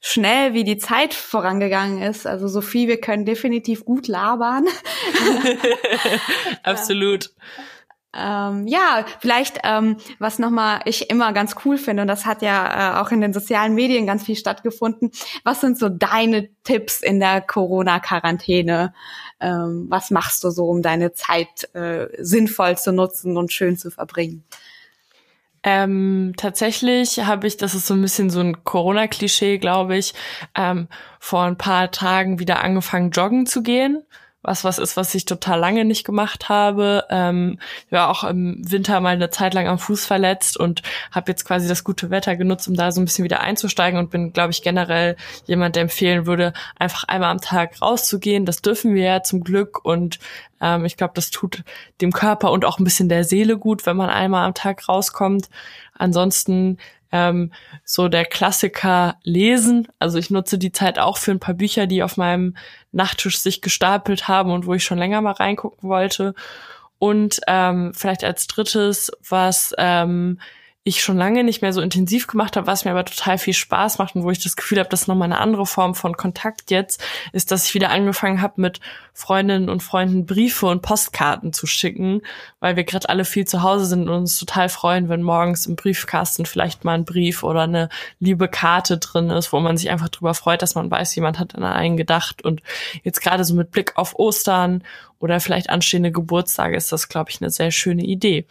schnell, 0.00 0.54
wie 0.54 0.64
die 0.64 0.76
Zeit 0.76 1.14
vorangegangen 1.14 2.02
ist. 2.02 2.26
Also 2.26 2.46
Sophie, 2.46 2.88
wir 2.88 3.00
können 3.00 3.24
definitiv 3.24 3.84
gut 3.84 4.06
labern. 4.06 4.66
Absolut. 6.62 7.30
Ähm, 8.16 8.66
ja, 8.66 9.04
vielleicht, 9.20 9.60
ähm, 9.64 9.96
was 10.18 10.38
nochmal 10.38 10.80
ich 10.84 11.10
immer 11.10 11.32
ganz 11.32 11.56
cool 11.64 11.78
finde, 11.78 12.02
und 12.02 12.08
das 12.08 12.26
hat 12.26 12.42
ja 12.42 12.98
äh, 12.98 13.00
auch 13.00 13.10
in 13.10 13.20
den 13.20 13.32
sozialen 13.32 13.74
Medien 13.74 14.06
ganz 14.06 14.24
viel 14.24 14.36
stattgefunden, 14.36 15.10
was 15.42 15.60
sind 15.60 15.78
so 15.78 15.88
deine 15.88 16.48
Tipps 16.62 17.02
in 17.02 17.18
der 17.18 17.40
Corona-Quarantäne? 17.40 18.94
Ähm, 19.40 19.86
was 19.88 20.10
machst 20.10 20.44
du 20.44 20.50
so, 20.50 20.66
um 20.66 20.80
deine 20.80 21.12
Zeit 21.12 21.74
äh, 21.74 22.06
sinnvoll 22.18 22.78
zu 22.78 22.92
nutzen 22.92 23.36
und 23.36 23.52
schön 23.52 23.76
zu 23.76 23.90
verbringen? 23.90 24.44
Ähm, 25.64 26.34
tatsächlich 26.36 27.24
habe 27.24 27.46
ich, 27.46 27.56
das 27.56 27.74
ist 27.74 27.86
so 27.86 27.94
ein 27.94 28.02
bisschen 28.02 28.28
so 28.30 28.40
ein 28.40 28.64
Corona-Klischee, 28.64 29.58
glaube 29.58 29.96
ich, 29.96 30.14
ähm, 30.54 30.88
vor 31.18 31.44
ein 31.44 31.56
paar 31.56 31.90
Tagen 31.90 32.38
wieder 32.38 32.62
angefangen, 32.62 33.10
joggen 33.10 33.46
zu 33.46 33.62
gehen 33.62 34.04
was 34.44 34.62
was 34.62 34.78
ist, 34.78 34.96
was 34.96 35.14
ich 35.14 35.24
total 35.24 35.58
lange 35.58 35.84
nicht 35.84 36.04
gemacht 36.04 36.48
habe. 36.48 37.04
Ähm, 37.10 37.58
war 37.90 38.10
auch 38.10 38.24
im 38.24 38.58
Winter 38.70 39.00
mal 39.00 39.14
eine 39.14 39.30
Zeit 39.30 39.54
lang 39.54 39.66
am 39.66 39.78
Fuß 39.78 40.04
verletzt 40.04 40.56
und 40.58 40.82
habe 41.10 41.32
jetzt 41.32 41.44
quasi 41.44 41.66
das 41.66 41.82
gute 41.82 42.10
Wetter 42.10 42.36
genutzt, 42.36 42.68
um 42.68 42.74
da 42.74 42.92
so 42.92 43.00
ein 43.00 43.06
bisschen 43.06 43.24
wieder 43.24 43.40
einzusteigen 43.40 43.98
und 43.98 44.10
bin, 44.10 44.32
glaube 44.32 44.52
ich, 44.52 44.62
generell 44.62 45.16
jemand, 45.46 45.76
der 45.76 45.82
empfehlen 45.84 46.26
würde, 46.26 46.52
einfach 46.78 47.04
einmal 47.04 47.30
am 47.30 47.40
Tag 47.40 47.80
rauszugehen. 47.80 48.44
Das 48.44 48.62
dürfen 48.62 48.94
wir 48.94 49.04
ja 49.04 49.22
zum 49.22 49.42
Glück 49.42 49.84
und 49.84 50.18
ähm, 50.60 50.84
ich 50.84 50.96
glaube, 50.96 51.14
das 51.14 51.30
tut 51.30 51.64
dem 52.02 52.12
Körper 52.12 52.52
und 52.52 52.64
auch 52.64 52.78
ein 52.78 52.84
bisschen 52.84 53.08
der 53.08 53.24
Seele 53.24 53.58
gut, 53.58 53.86
wenn 53.86 53.96
man 53.96 54.10
einmal 54.10 54.46
am 54.46 54.54
Tag 54.54 54.88
rauskommt. 54.88 55.48
Ansonsten 55.96 56.78
ähm, 57.14 57.52
so 57.84 58.08
der 58.08 58.24
Klassiker 58.24 59.18
lesen. 59.22 59.86
Also 60.00 60.18
ich 60.18 60.30
nutze 60.30 60.58
die 60.58 60.72
Zeit 60.72 60.98
auch 60.98 61.16
für 61.16 61.30
ein 61.30 61.38
paar 61.38 61.54
Bücher, 61.54 61.86
die 61.86 62.02
auf 62.02 62.16
meinem 62.16 62.56
Nachttisch 62.90 63.38
sich 63.38 63.62
gestapelt 63.62 64.26
haben 64.26 64.50
und 64.50 64.66
wo 64.66 64.74
ich 64.74 64.84
schon 64.84 64.98
länger 64.98 65.20
mal 65.20 65.30
reingucken 65.30 65.88
wollte. 65.88 66.34
Und 66.98 67.40
ähm, 67.46 67.92
vielleicht 67.94 68.24
als 68.24 68.48
drittes, 68.48 69.12
was 69.28 69.72
ähm, 69.78 70.40
ich 70.86 71.02
schon 71.02 71.16
lange 71.16 71.44
nicht 71.44 71.62
mehr 71.62 71.72
so 71.72 71.80
intensiv 71.80 72.26
gemacht 72.26 72.56
habe, 72.56 72.66
was 72.66 72.84
mir 72.84 72.90
aber 72.90 73.06
total 73.06 73.38
viel 73.38 73.54
Spaß 73.54 73.96
macht 73.96 74.14
und 74.14 74.22
wo 74.22 74.30
ich 74.30 74.42
das 74.42 74.54
Gefühl 74.54 74.78
habe, 74.78 74.90
das 74.90 75.02
ist 75.02 75.08
nochmal 75.08 75.32
eine 75.32 75.40
andere 75.40 75.64
Form 75.64 75.94
von 75.94 76.14
Kontakt 76.14 76.70
jetzt, 76.70 77.02
ist, 77.32 77.50
dass 77.50 77.64
ich 77.64 77.72
wieder 77.72 77.88
angefangen 77.88 78.42
habe, 78.42 78.60
mit 78.60 78.80
Freundinnen 79.14 79.70
und 79.70 79.82
Freunden 79.82 80.26
Briefe 80.26 80.66
und 80.66 80.82
Postkarten 80.82 81.54
zu 81.54 81.66
schicken, 81.66 82.20
weil 82.60 82.76
wir 82.76 82.84
gerade 82.84 83.08
alle 83.08 83.24
viel 83.24 83.46
zu 83.46 83.62
Hause 83.62 83.86
sind 83.86 84.10
und 84.10 84.14
uns 84.14 84.38
total 84.38 84.68
freuen, 84.68 85.08
wenn 85.08 85.22
morgens 85.22 85.64
im 85.64 85.74
Briefkasten 85.74 86.44
vielleicht 86.44 86.84
mal 86.84 86.92
ein 86.92 87.06
Brief 87.06 87.44
oder 87.44 87.62
eine 87.62 87.88
liebe 88.20 88.48
Karte 88.48 88.98
drin 88.98 89.30
ist, 89.30 89.54
wo 89.54 89.60
man 89.60 89.78
sich 89.78 89.88
einfach 89.88 90.10
drüber 90.10 90.34
freut, 90.34 90.60
dass 90.60 90.74
man 90.74 90.90
weiß, 90.90 91.14
jemand 91.14 91.38
hat 91.38 91.54
an 91.54 91.64
einen 91.64 91.96
gedacht. 91.96 92.44
Und 92.44 92.62
jetzt 93.02 93.22
gerade 93.22 93.44
so 93.44 93.54
mit 93.54 93.70
Blick 93.70 93.96
auf 93.96 94.18
Ostern 94.18 94.84
oder 95.18 95.40
vielleicht 95.40 95.70
anstehende 95.70 96.12
Geburtstage 96.12 96.76
ist 96.76 96.92
das, 96.92 97.08
glaube 97.08 97.30
ich, 97.30 97.40
eine 97.40 97.48
sehr 97.48 97.70
schöne 97.70 98.04
Idee. 98.04 98.46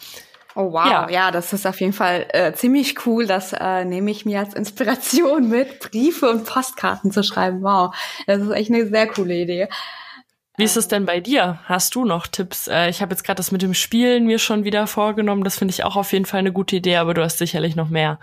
Oh 0.56 0.72
wow, 0.72 0.86
ja. 0.86 1.10
ja, 1.10 1.32
das 1.32 1.52
ist 1.52 1.66
auf 1.66 1.80
jeden 1.82 1.94
Fall 1.94 2.28
äh, 2.30 2.54
ziemlich 2.54 3.06
cool. 3.06 3.26
Das 3.26 3.54
äh, 3.54 3.86
nehme 3.86 4.12
ich 4.12 4.26
mir 4.26 4.40
als 4.40 4.54
Inspiration 4.54 5.50
mit, 5.50 5.80
Briefe 5.80 6.30
und 6.30 6.46
Postkarten 6.46 7.12
zu 7.12 7.24
schreiben. 7.24 7.64
Wow, 7.64 7.96
das 8.28 8.42
ist 8.42 8.52
echt 8.52 8.72
eine 8.72 8.88
sehr 8.88 9.08
coole 9.08 9.34
Idee. 9.34 9.68
Wie 10.56 10.66
ist 10.66 10.78
es 10.78 10.88
denn 10.88 11.08
bei 11.08 11.20
dir? 11.20 11.58
Hast 11.66 11.96
du 11.96 12.06
noch 12.06 12.28
Tipps? 12.28 12.68
Äh, 12.68 12.88
ich 12.88 13.02
habe 13.02 13.12
jetzt 13.12 13.24
gerade 13.24 13.38
das 13.38 13.52
mit 13.52 13.64
dem 13.64 13.74
Spielen 13.74 14.28
mir 14.28 14.38
schon 14.38 14.64
wieder 14.66 14.86
vorgenommen. 14.86 15.44
Das 15.44 15.58
finde 15.58 15.74
ich 15.74 15.84
auch 15.84 15.96
auf 15.96 16.14
jeden 16.14 16.26
Fall 16.26 16.42
eine 16.42 16.52
gute 16.52 16.76
Idee, 16.76 16.98
aber 16.98 17.16
du 17.16 17.24
hast 17.24 17.40
sicherlich 17.40 17.76
noch 17.76 17.90
mehr. 17.90 18.20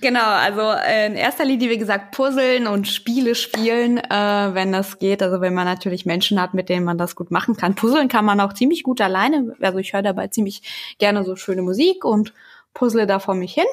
Genau, 0.00 0.24
also 0.24 0.60
äh, 0.60 1.06
in 1.06 1.16
erster 1.16 1.44
Linie, 1.44 1.70
wie 1.70 1.78
gesagt, 1.78 2.12
Puzzeln 2.12 2.68
und 2.68 2.86
Spiele 2.86 3.34
spielen, 3.34 3.98
äh, 3.98 4.54
wenn 4.54 4.70
das 4.70 5.00
geht. 5.00 5.20
Also 5.20 5.40
wenn 5.40 5.52
man 5.52 5.64
natürlich 5.64 6.06
Menschen 6.06 6.40
hat, 6.40 6.54
mit 6.54 6.68
denen 6.68 6.84
man 6.84 6.96
das 6.96 7.16
gut 7.16 7.32
machen 7.32 7.56
kann. 7.56 7.74
Puzzeln 7.74 8.06
kann 8.06 8.24
man 8.24 8.40
auch 8.40 8.52
ziemlich 8.52 8.84
gut 8.84 9.00
alleine. 9.00 9.56
Also 9.60 9.78
ich 9.78 9.92
höre 9.94 10.02
dabei 10.02 10.28
ziemlich 10.28 10.96
gerne 10.98 11.24
so 11.24 11.34
schöne 11.34 11.62
Musik 11.62 12.04
und 12.04 12.32
puzzle 12.72 13.08
da 13.08 13.18
vor 13.18 13.34
mich 13.34 13.52
hin. 13.52 13.64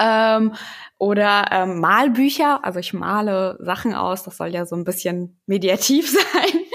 Ähm, 0.00 0.54
oder 0.98 1.46
ähm, 1.52 1.78
Malbücher, 1.78 2.64
also 2.64 2.80
ich 2.80 2.92
male 2.92 3.58
Sachen 3.60 3.94
aus, 3.94 4.24
das 4.24 4.38
soll 4.38 4.48
ja 4.48 4.66
so 4.66 4.74
ein 4.74 4.84
bisschen 4.84 5.38
mediativ 5.46 6.10
sein 6.32 6.65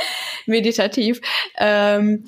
meditativ. 0.52 1.22
Ähm, 1.58 2.26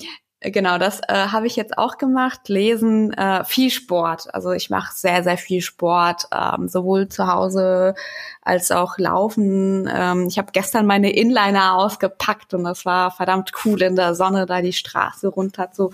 genau, 0.52 0.78
das 0.78 1.00
äh, 1.08 1.14
habe 1.14 1.48
ich 1.48 1.56
jetzt 1.56 1.78
auch 1.78 1.98
gemacht. 1.98 2.50
Lesen, 2.50 3.14
äh, 3.14 3.44
viel 3.46 3.70
Sport. 3.70 4.34
Also 4.34 4.52
ich 4.52 4.70
mache 4.70 4.94
sehr, 4.96 5.24
sehr 5.24 5.38
viel 5.38 5.62
Sport, 5.62 6.28
ähm, 6.34 6.68
sowohl 6.68 7.08
zu 7.08 7.28
Hause 7.28 7.96
als 8.42 8.72
auch 8.72 8.98
Laufen. 8.98 9.90
Ähm, 9.94 10.28
ich 10.28 10.38
habe 10.38 10.52
gestern 10.52 10.86
meine 10.86 11.12
Inliner 11.12 11.76
ausgepackt 11.76 12.54
und 12.54 12.64
das 12.64 12.86
war 12.86 13.12
verdammt 13.12 13.52
cool 13.64 13.82
in 13.82 13.96
der 13.96 14.16
Sonne, 14.16 14.46
da 14.46 14.62
die 14.62 14.74
Straße 14.74 15.28
runter 15.28 15.72
zu 15.72 15.92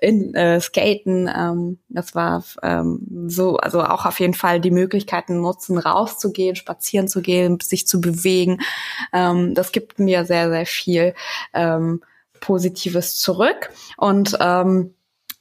in, 0.00 0.34
äh, 0.34 0.60
skaten. 0.60 1.30
Ähm, 1.34 1.78
das 1.88 2.14
war 2.14 2.42
ähm, 2.62 3.28
so, 3.28 3.56
also 3.56 3.82
auch 3.82 4.06
auf 4.06 4.20
jeden 4.20 4.34
Fall 4.34 4.60
die 4.60 4.70
Möglichkeiten 4.70 5.40
nutzen, 5.40 5.78
rauszugehen, 5.78 6.56
spazieren 6.56 7.08
zu 7.08 7.22
gehen, 7.22 7.58
sich 7.60 7.86
zu 7.86 8.00
bewegen. 8.00 8.60
Ähm, 9.12 9.54
das 9.54 9.72
gibt 9.72 9.98
mir 9.98 10.24
sehr, 10.24 10.50
sehr 10.50 10.66
viel. 10.66 11.14
Ähm, 11.52 12.00
Positives 12.44 13.16
zurück. 13.16 13.70
Und 13.96 14.36
ähm, 14.40 14.94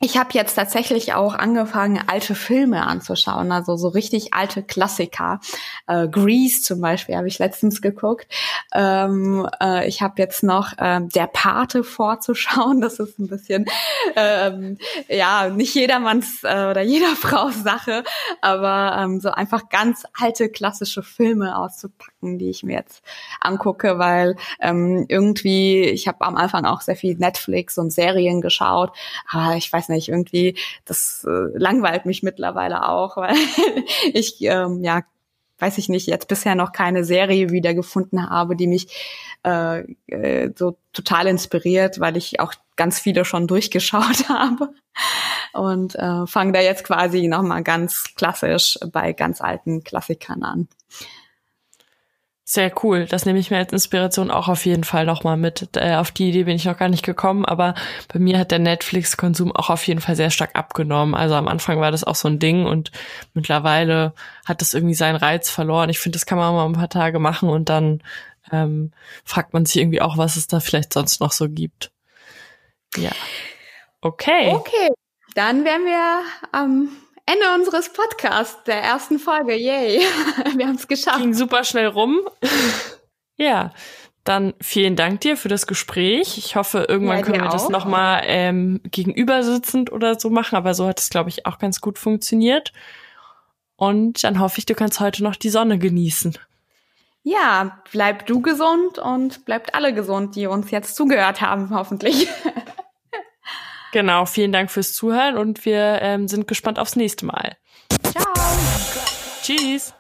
ich 0.06 0.18
habe 0.18 0.32
jetzt 0.34 0.56
tatsächlich 0.56 1.14
auch 1.14 1.34
angefangen, 1.34 1.98
alte 2.08 2.36
Filme 2.36 2.86
anzuschauen, 2.86 3.54
also 3.54 3.78
so 3.78 3.88
richtig 3.88 4.34
alte 4.34 4.62
Klassiker. 4.62 5.40
Äh, 5.88 6.10
Grease 6.10 6.62
zum 6.62 6.82
Beispiel 6.82 7.16
habe 7.16 7.30
ich 7.30 7.40
letztens 7.40 7.82
geguckt. 7.82 8.28
Ähm, 8.74 9.48
äh, 9.62 9.88
ich 9.88 10.02
habe 10.02 10.16
jetzt 10.18 10.44
noch 10.44 10.78
äh, 10.78 11.00
Der 11.16 11.28
Pate 11.28 11.84
vorzuschauen. 11.86 12.82
Das 12.84 13.00
ist 13.00 13.18
ein 13.18 13.28
bisschen, 13.28 13.66
ähm, 14.18 14.78
ja, 15.08 15.48
nicht 15.48 15.74
jedermanns 15.74 16.44
äh, 16.44 16.68
oder 16.70 16.82
jeder 16.82 17.16
Frau's 17.16 17.64
Sache, 17.64 18.04
aber 18.42 18.98
ähm, 19.00 19.22
so 19.22 19.30
einfach 19.30 19.70
ganz 19.70 20.04
alte 20.20 20.50
klassische 20.50 21.02
Filme 21.02 21.58
auszupacken, 21.58 22.13
die 22.38 22.50
ich 22.50 22.64
mir 22.64 22.78
jetzt 22.78 23.04
angucke, 23.40 23.98
weil 23.98 24.36
ähm, 24.60 25.06
irgendwie, 25.08 25.82
ich 25.82 26.08
habe 26.08 26.22
am 26.22 26.36
Anfang 26.36 26.66
auch 26.66 26.82
sehr 26.82 26.96
viel 26.96 27.16
Netflix 27.16 27.78
und 27.78 27.92
Serien 27.92 28.42
geschaut, 28.42 28.92
aber 29.30 29.56
ich 29.56 29.72
weiß 29.72 29.90
nicht, 29.90 29.94
nicht, 29.94 30.10
irgendwie, 30.10 30.58
das 30.86 31.26
äh, 31.28 31.58
langweilt 31.58 32.06
mich 32.06 32.24
mittlerweile 32.24 32.88
auch, 32.90 33.18
weil 33.18 33.36
ich, 34.14 34.42
ähm, 34.42 34.84
ja, 34.84 35.04
weiß 35.60 35.78
ich 35.78 35.88
nicht, 35.88 36.08
jetzt 36.08 36.28
bisher 36.28 36.56
noch 36.56 36.74
keine 36.74 37.06
Serie 37.06 37.52
wiedergefunden 37.52 38.30
habe, 38.30 38.56
die 38.56 38.68
mich 38.68 38.88
äh, 39.46 39.84
äh, 40.08 40.52
so 40.56 40.78
total 40.92 41.28
inspiriert, 41.28 42.00
weil 42.00 42.18
ich 42.18 42.40
auch 42.40 42.54
ganz 42.76 43.00
viele 43.00 43.24
schon 43.24 43.48
durchgeschaut 43.48 44.28
habe 44.30 44.70
und 45.54 45.96
äh, 45.96 46.28
fange 46.28 46.52
da 46.52 46.60
jetzt 46.60 46.84
quasi 46.84 47.28
nochmal 47.28 47.64
ganz 47.64 48.14
klassisch 48.16 48.78
bei 48.92 49.14
ganz 49.14 49.40
alten 49.42 49.84
Klassikern 49.84 50.44
an. 50.44 50.68
Sehr 52.54 52.72
cool. 52.84 53.08
Das 53.08 53.26
nehme 53.26 53.40
ich 53.40 53.50
mir 53.50 53.58
als 53.58 53.74
Inspiration 53.74 54.30
auch 54.30 54.48
auf 54.48 54.68
jeden 54.68 54.84
Fall 54.84 55.08
nochmal 55.08 55.38
mit. 55.38 55.76
Äh, 55.76 55.96
auf 55.96 56.12
die 56.12 56.30
Idee 56.30 56.44
bin 56.44 56.56
ich 56.56 56.66
noch 56.66 56.78
gar 56.78 56.88
nicht 56.88 57.04
gekommen, 57.04 57.46
aber 57.46 57.74
bei 58.14 58.20
mir 58.20 58.38
hat 58.38 58.52
der 58.52 58.60
Netflix-Konsum 58.60 59.52
auch 59.52 59.72
auf 59.72 59.88
jeden 59.88 60.02
Fall 60.02 60.16
sehr 60.16 60.30
stark 60.30 60.52
abgenommen. 60.54 61.16
Also 61.16 61.34
am 61.34 61.48
Anfang 61.48 61.80
war 61.80 61.90
das 61.90 62.04
auch 62.04 62.14
so 62.14 62.28
ein 62.28 62.38
Ding 62.38 62.68
und 62.68 62.92
mittlerweile 63.34 64.14
hat 64.46 64.62
das 64.62 64.76
irgendwie 64.76 64.94
seinen 64.94 65.16
Reiz 65.16 65.50
verloren. 65.50 65.90
Ich 65.90 65.98
finde, 65.98 66.18
das 66.18 66.28
kann 66.28 66.38
man 66.38 66.54
mal 66.54 66.68
ein 66.68 66.74
paar 66.74 66.90
Tage 66.90 67.18
machen 67.18 67.50
und 67.50 67.70
dann 67.70 68.04
ähm, 68.52 68.92
fragt 69.26 69.54
man 69.54 69.66
sich 69.66 69.78
irgendwie 69.82 70.02
auch, 70.02 70.20
was 70.20 70.36
es 70.36 70.46
da 70.46 70.60
vielleicht 70.60 70.94
sonst 70.94 71.22
noch 71.22 71.32
so 71.32 71.50
gibt. 71.50 71.92
Ja. 72.98 73.14
Okay. 74.00 74.52
Okay. 74.54 74.90
Dann 75.34 75.66
wären 75.66 75.86
wir 75.86 76.22
am 76.52 76.90
Ende 77.26 77.54
unseres 77.56 77.92
Podcasts, 77.92 78.64
der 78.66 78.82
ersten 78.82 79.18
Folge. 79.18 79.56
Yay. 79.56 80.00
Wir 80.56 80.68
haben 80.68 80.76
es 80.76 80.88
geschafft. 80.88 81.20
Ging 81.20 81.34
super 81.34 81.64
schnell 81.64 81.88
rum. 81.88 82.20
ja. 83.38 83.72
Dann 84.26 84.54
vielen 84.62 84.96
Dank 84.96 85.20
dir 85.22 85.36
für 85.36 85.50
das 85.50 85.68
Gespräch. 85.68 86.38
Ich 86.38 86.56
hoffe, 86.56 86.86
irgendwann 86.88 87.20
ja, 87.20 87.24
können 87.24 87.42
wir 87.42 87.50
auch. 87.50 87.54
das 87.54 87.68
nochmal 87.68 88.22
ähm, 88.26 88.80
gegenüber 88.86 89.44
sitzend 89.44 89.92
oder 89.92 90.18
so 90.18 90.30
machen, 90.30 90.56
aber 90.56 90.74
so 90.74 90.88
hat 90.88 91.02
es, 91.02 91.10
glaube 91.10 91.28
ich, 91.28 91.46
auch 91.46 91.60
ganz 91.60 91.82
gut 91.82 92.00
funktioniert. 92.00 92.72
Und 93.76 94.24
dann 94.24 94.40
hoffe 94.40 94.60
ich, 94.60 94.66
du 94.66 94.76
kannst 94.76 95.02
heute 95.02 95.24
noch 95.24 95.36
die 95.36 95.50
Sonne 95.50 95.78
genießen. 95.78 96.38
Ja, 97.24 97.82
bleib 97.92 98.26
du 98.26 98.42
gesund 98.42 98.98
und 98.98 99.44
bleibt 99.44 99.76
alle 99.76 99.94
gesund, 99.94 100.38
die 100.38 100.48
uns 100.48 100.72
jetzt 100.72 100.96
zugehört 100.96 101.42
haben, 101.42 101.70
hoffentlich. 101.72 102.30
Genau, 103.94 104.26
vielen 104.26 104.52
Dank 104.52 104.72
fürs 104.72 104.92
Zuhören 104.94 105.38
und 105.38 105.66
wir 105.66 106.00
ähm, 106.02 106.28
sind 106.28 106.48
gespannt 106.48 106.80
aufs 106.80 106.96
nächste 106.96 107.28
Mal. 107.28 107.58
Ciao. 108.12 108.34
Tschüss. 109.44 109.94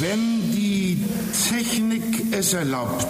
Wenn 0.00 0.50
die 0.50 1.04
Technik 1.48 2.32
es 2.32 2.52
erlaubt, 2.52 3.06